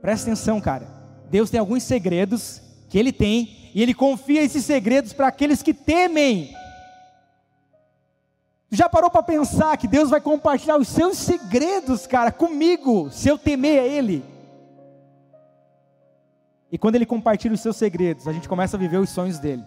[0.00, 0.86] Presta atenção, cara.
[1.28, 5.74] Deus tem alguns segredos que Ele tem, e Ele confia esses segredos para aqueles que
[5.74, 6.54] temem.
[8.74, 13.38] Já parou para pensar que Deus vai compartilhar os seus segredos, cara, comigo, se eu
[13.38, 14.24] temer a Ele?
[16.72, 19.64] E quando Ele compartilha os seus segredos, a gente começa a viver os sonhos dele.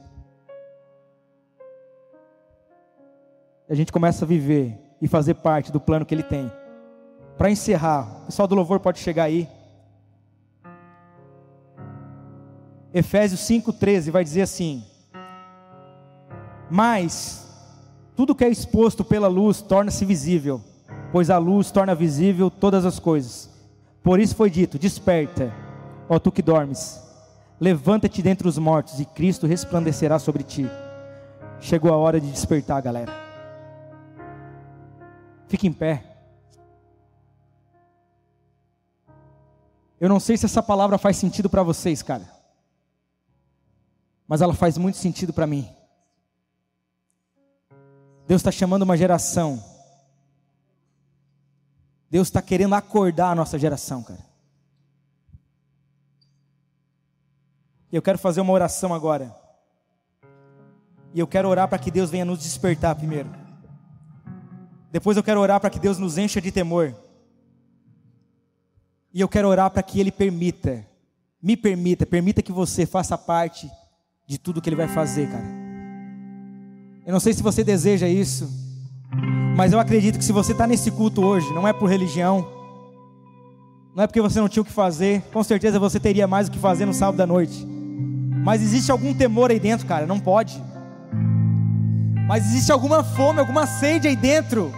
[3.69, 6.51] A gente começa a viver e fazer parte do plano que Ele tem.
[7.37, 9.47] Para encerrar, o pessoal do louvor pode chegar aí.
[12.93, 14.83] Efésios 5,13 vai dizer assim:
[16.69, 17.46] Mas
[18.17, 20.59] tudo que é exposto pela luz torna-se visível,
[21.11, 23.47] pois a luz torna visível todas as coisas.
[24.01, 25.53] Por isso foi dito: Desperta,
[26.09, 26.99] ó tu que dormes,
[27.59, 30.67] levanta-te dentre os mortos, e Cristo resplandecerá sobre ti.
[31.61, 33.13] Chegou a hora de despertar, galera.
[35.47, 36.03] Fique em pé.
[40.01, 42.27] Eu não sei se essa palavra faz sentido para vocês, cara,
[44.27, 45.76] mas ela faz muito sentido para mim.
[48.27, 49.63] Deus está chamando uma geração.
[52.09, 54.25] Deus está querendo acordar a nossa geração, cara.
[57.91, 59.33] Eu quero fazer uma oração agora.
[61.13, 63.29] E eu quero orar para que Deus venha nos despertar primeiro.
[64.91, 66.93] Depois eu quero orar para que Deus nos encha de temor.
[69.13, 70.85] E eu quero orar para que Ele permita,
[71.41, 73.71] me permita, permita que você faça parte
[74.27, 75.66] de tudo que Ele vai fazer, cara.
[77.07, 78.51] Eu não sei se você deseja isso,
[79.55, 82.45] mas eu acredito que se você está nesse culto hoje, não é por religião,
[83.95, 86.51] não é porque você não tinha o que fazer, com certeza você teria mais o
[86.51, 87.65] que fazer no sábado à noite.
[88.43, 90.61] Mas existe algum temor aí dentro, cara, não pode.
[92.27, 94.69] Mas existe alguma fome, alguma sede aí dentro.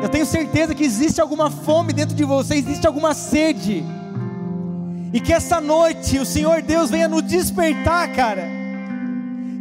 [0.00, 3.82] Eu tenho certeza que existe alguma fome dentro de você, existe alguma sede.
[5.12, 8.62] E que essa noite o Senhor Deus venha nos despertar, cara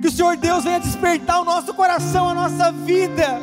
[0.04, 3.40] que o Senhor Deus venha despertar o nosso coração, a nossa vida.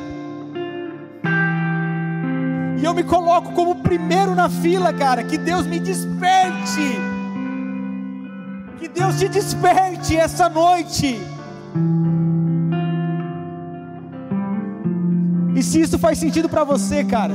[2.78, 5.24] E eu me coloco como primeiro na fila, cara.
[5.24, 6.98] Que Deus me desperte.
[8.78, 11.18] Que Deus te desperte essa noite.
[15.56, 17.34] E se isso faz sentido para você, cara,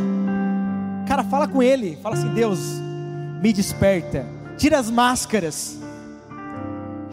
[1.07, 1.97] cara, fala com Ele.
[2.03, 2.59] Fala assim: Deus,
[3.41, 4.23] me desperta.
[4.55, 5.83] Tira as máscaras.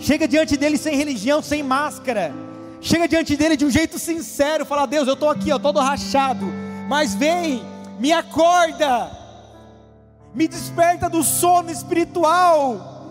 [0.02, 2.34] Chega diante dele sem religião, sem máscara.
[2.80, 6.44] Chega diante dele de um jeito sincero, fala: "Deus, eu estou aqui, eu todo rachado,
[6.88, 7.62] mas vem,
[8.00, 9.08] me acorda,
[10.34, 13.06] me desperta do sono espiritual,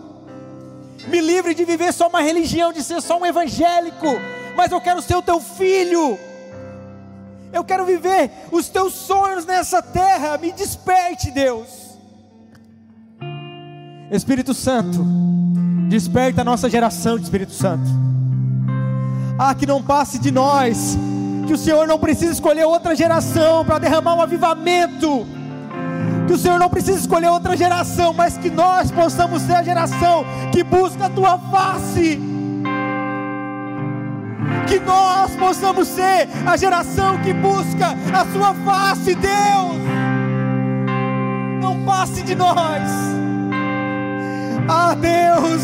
[1.08, 4.08] me livre de viver só uma religião, de ser só um evangélico,
[4.54, 6.18] mas eu quero ser o teu filho,
[7.54, 11.96] eu quero viver os teus sonhos nessa terra, me desperte, Deus.
[14.10, 15.02] Espírito Santo,
[15.92, 17.84] Desperta a nossa geração de Espírito Santo.
[19.38, 20.96] Ah, que não passe de nós.
[21.46, 25.26] Que o Senhor não precise escolher outra geração para derramar um avivamento.
[26.26, 30.24] Que o Senhor não precise escolher outra geração, mas que nós possamos ser a geração
[30.50, 32.18] que busca a tua face.
[34.66, 37.88] Que nós possamos ser a geração que busca
[38.18, 39.76] a sua face, Deus.
[41.60, 43.21] Não passe de nós.
[44.68, 45.62] Ah, Deus,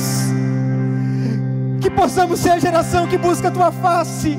[1.80, 4.38] que possamos ser a geração que busca a tua face,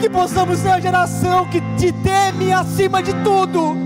[0.00, 3.76] que possamos ser a geração que te teme acima de tudo,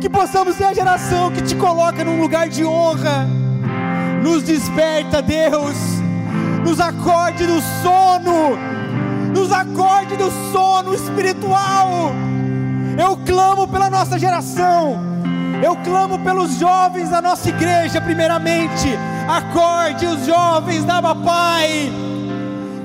[0.00, 3.26] que possamos ser a geração que te coloca num lugar de honra.
[4.22, 5.76] Nos desperta, Deus,
[6.64, 8.56] nos acorde do sono,
[9.34, 12.12] nos acorde do sono espiritual.
[12.98, 15.13] Eu clamo pela nossa geração,
[15.64, 18.98] eu clamo pelos jovens da nossa igreja, primeiramente.
[19.26, 21.90] Acorde os jovens da Pai,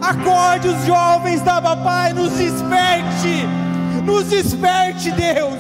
[0.02, 3.46] acorde os jovens da Pai, nos desperte,
[4.06, 5.60] nos desperte, Deus,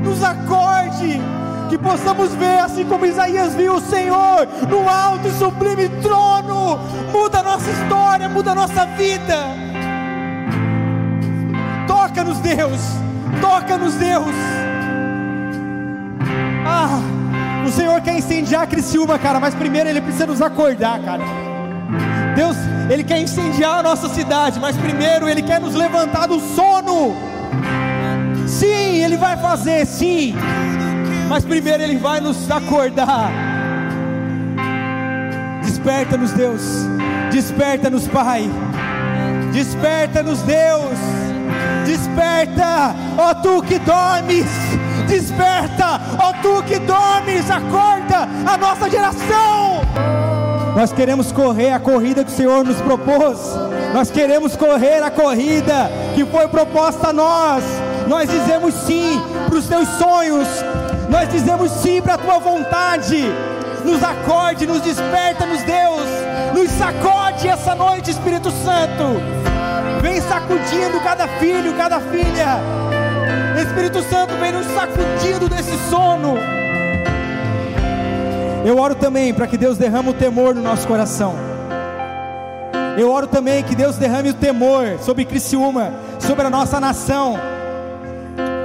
[0.00, 1.20] nos acorde.
[1.68, 6.78] Que possamos ver, assim como Isaías viu o Senhor no alto e sublime trono,
[7.12, 9.48] muda a nossa história, muda a nossa vida.
[11.86, 12.80] Toca-nos, Deus,
[13.42, 14.67] toca-nos, Deus.
[16.80, 21.24] Ah, o Senhor quer incendiar Criciúma, cara, mas primeiro Ele precisa nos acordar, cara.
[22.36, 22.56] Deus,
[22.88, 27.16] Ele quer incendiar a nossa cidade, mas primeiro Ele quer nos levantar do sono.
[28.46, 30.34] Sim, Ele vai fazer, sim
[31.28, 33.30] mas primeiro Ele vai nos acordar.
[35.62, 36.62] Desperta-nos, Deus,
[37.30, 38.50] desperta-nos, Pai,
[39.52, 40.98] desperta-nos, Deus,
[41.86, 44.46] desperta, ó Tu que dormes,
[45.08, 49.80] desperta, ó Tu que dormes, acorda a nossa geração.
[50.76, 53.38] Nós queremos correr a corrida que o Senhor nos propôs.
[53.92, 57.64] Nós queremos correr a corrida que foi proposta a nós.
[58.06, 60.46] Nós dizemos sim para os teus sonhos,
[61.10, 63.24] nós dizemos sim para a tua vontade.
[63.84, 66.06] Nos acorde, nos desperta, nos Deus,
[66.54, 69.20] nos sacode essa noite, Espírito Santo.
[70.00, 72.97] Vem sacudindo cada filho, cada filha.
[73.60, 76.36] Espírito Santo vem nos sacudindo desse sono.
[78.64, 81.34] Eu oro também para que Deus derrame o temor no nosso coração.
[82.96, 87.38] Eu oro também que Deus derrame o temor sobre Criciúma, sobre a nossa nação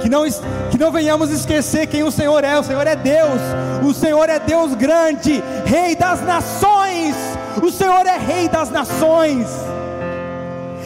[0.04, 0.22] que não,
[0.70, 2.58] que não venhamos esquecer quem o Senhor é.
[2.58, 3.40] O Senhor é Deus,
[3.82, 7.16] o Senhor é Deus grande, Rei das nações.
[7.62, 9.46] O Senhor é Rei das nações,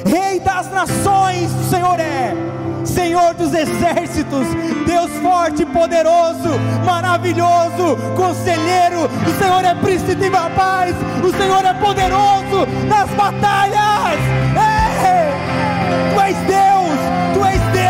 [0.07, 2.58] Rei das nações, o Senhor é.
[2.85, 4.47] Senhor dos exércitos,
[4.87, 12.67] Deus forte poderoso, maravilhoso, conselheiro, o Senhor é príncipe da paz, o Senhor é poderoso
[12.89, 14.19] nas batalhas.
[14.57, 16.99] Ei, tu és Deus,
[17.35, 17.89] tu és Deus,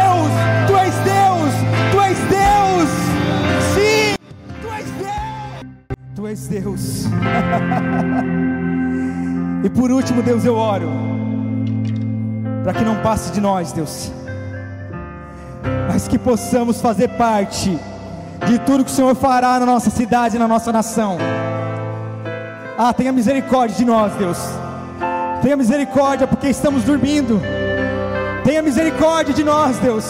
[6.19, 7.07] Tu és Deus.
[9.65, 10.91] e por último, Deus, eu oro
[12.65, 14.13] para que não passe de nós, Deus,
[15.99, 17.77] mas que possamos fazer parte
[18.47, 21.19] de tudo que o Senhor fará na nossa cidade, na nossa nação.
[22.79, 24.39] Ah, tenha misericórdia de nós, Deus.
[25.43, 27.43] Tenha misericórdia porque estamos dormindo.
[28.45, 30.05] Tenha misericórdia de nós, Deus.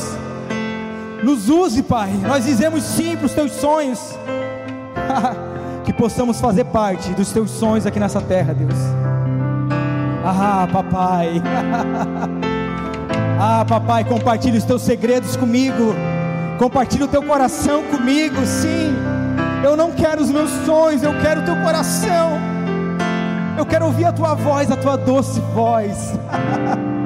[1.25, 2.11] Nos use, Pai.
[2.21, 4.15] Nós dizemos sim para os teus sonhos.
[5.87, 8.77] que possamos fazer parte dos teus sonhos aqui nessa terra, Deus.
[10.23, 11.41] Ah, papai.
[13.41, 15.95] ah, papai, compartilhe os teus segredos comigo.
[16.59, 18.93] Compartilhe o teu coração comigo, sim.
[19.63, 22.33] Eu não quero os meus sonhos, eu quero o teu coração.
[23.57, 26.19] Eu quero ouvir a tua voz, a tua doce voz.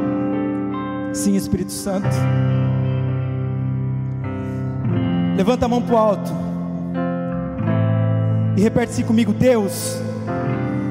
[1.13, 2.09] sim, Espírito Santo.
[5.37, 6.33] Levanta a mão para o alto.
[8.57, 9.99] E repete assim comigo: Deus.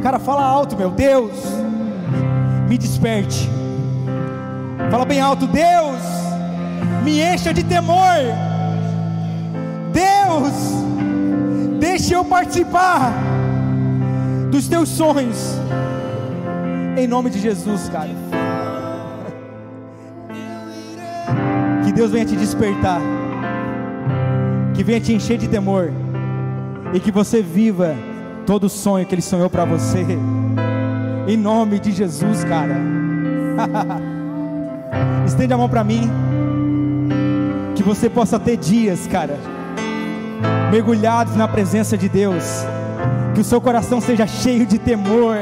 [0.04, 1.32] Cara, fala alto, meu Deus.
[2.70, 3.50] Me desperte.
[4.92, 6.02] Fala bem alto: Deus.
[7.04, 8.20] Me encha de temor.
[9.94, 10.54] Deus.
[11.80, 13.14] Deixe eu participar
[14.52, 15.56] dos teus sonhos.
[16.98, 18.10] Em nome de Jesus, cara.
[21.86, 23.02] Que Deus venha te despertar.
[24.76, 25.92] Que venha te encher de temor
[26.94, 27.96] e que você viva
[28.46, 30.06] todo o sonho que Ele sonhou para você,
[31.28, 32.76] em nome de Jesus, cara.
[35.26, 36.10] Estende a mão para mim,
[37.76, 39.38] que você possa ter dias, cara,
[40.72, 42.66] mergulhados na presença de Deus,
[43.34, 45.38] que o seu coração seja cheio de temor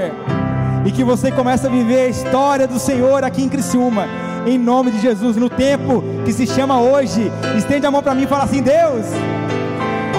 [0.86, 4.08] e que você comece a viver a história do Senhor aqui em Criciúma.
[4.45, 8.24] Em nome de Jesus, no tempo que se chama hoje, estende a mão para mim
[8.24, 9.06] e fala assim: Deus,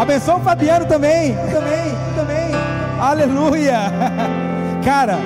[0.00, 2.50] Abençoa o Fabiano também, também, também.
[2.98, 3.80] Aleluia.
[4.82, 5.18] Cara,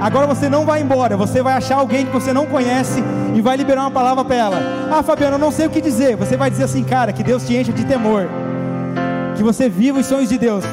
[0.00, 3.02] agora você não vai embora, você vai achar alguém que você não conhece
[3.34, 4.58] e vai liberar uma palavra para ela.
[4.90, 6.16] Ah, Fabiano, eu não sei o que dizer.
[6.16, 8.28] Você vai dizer assim, cara, que Deus te encha de temor.
[9.36, 10.64] Que você viva os sonhos de Deus.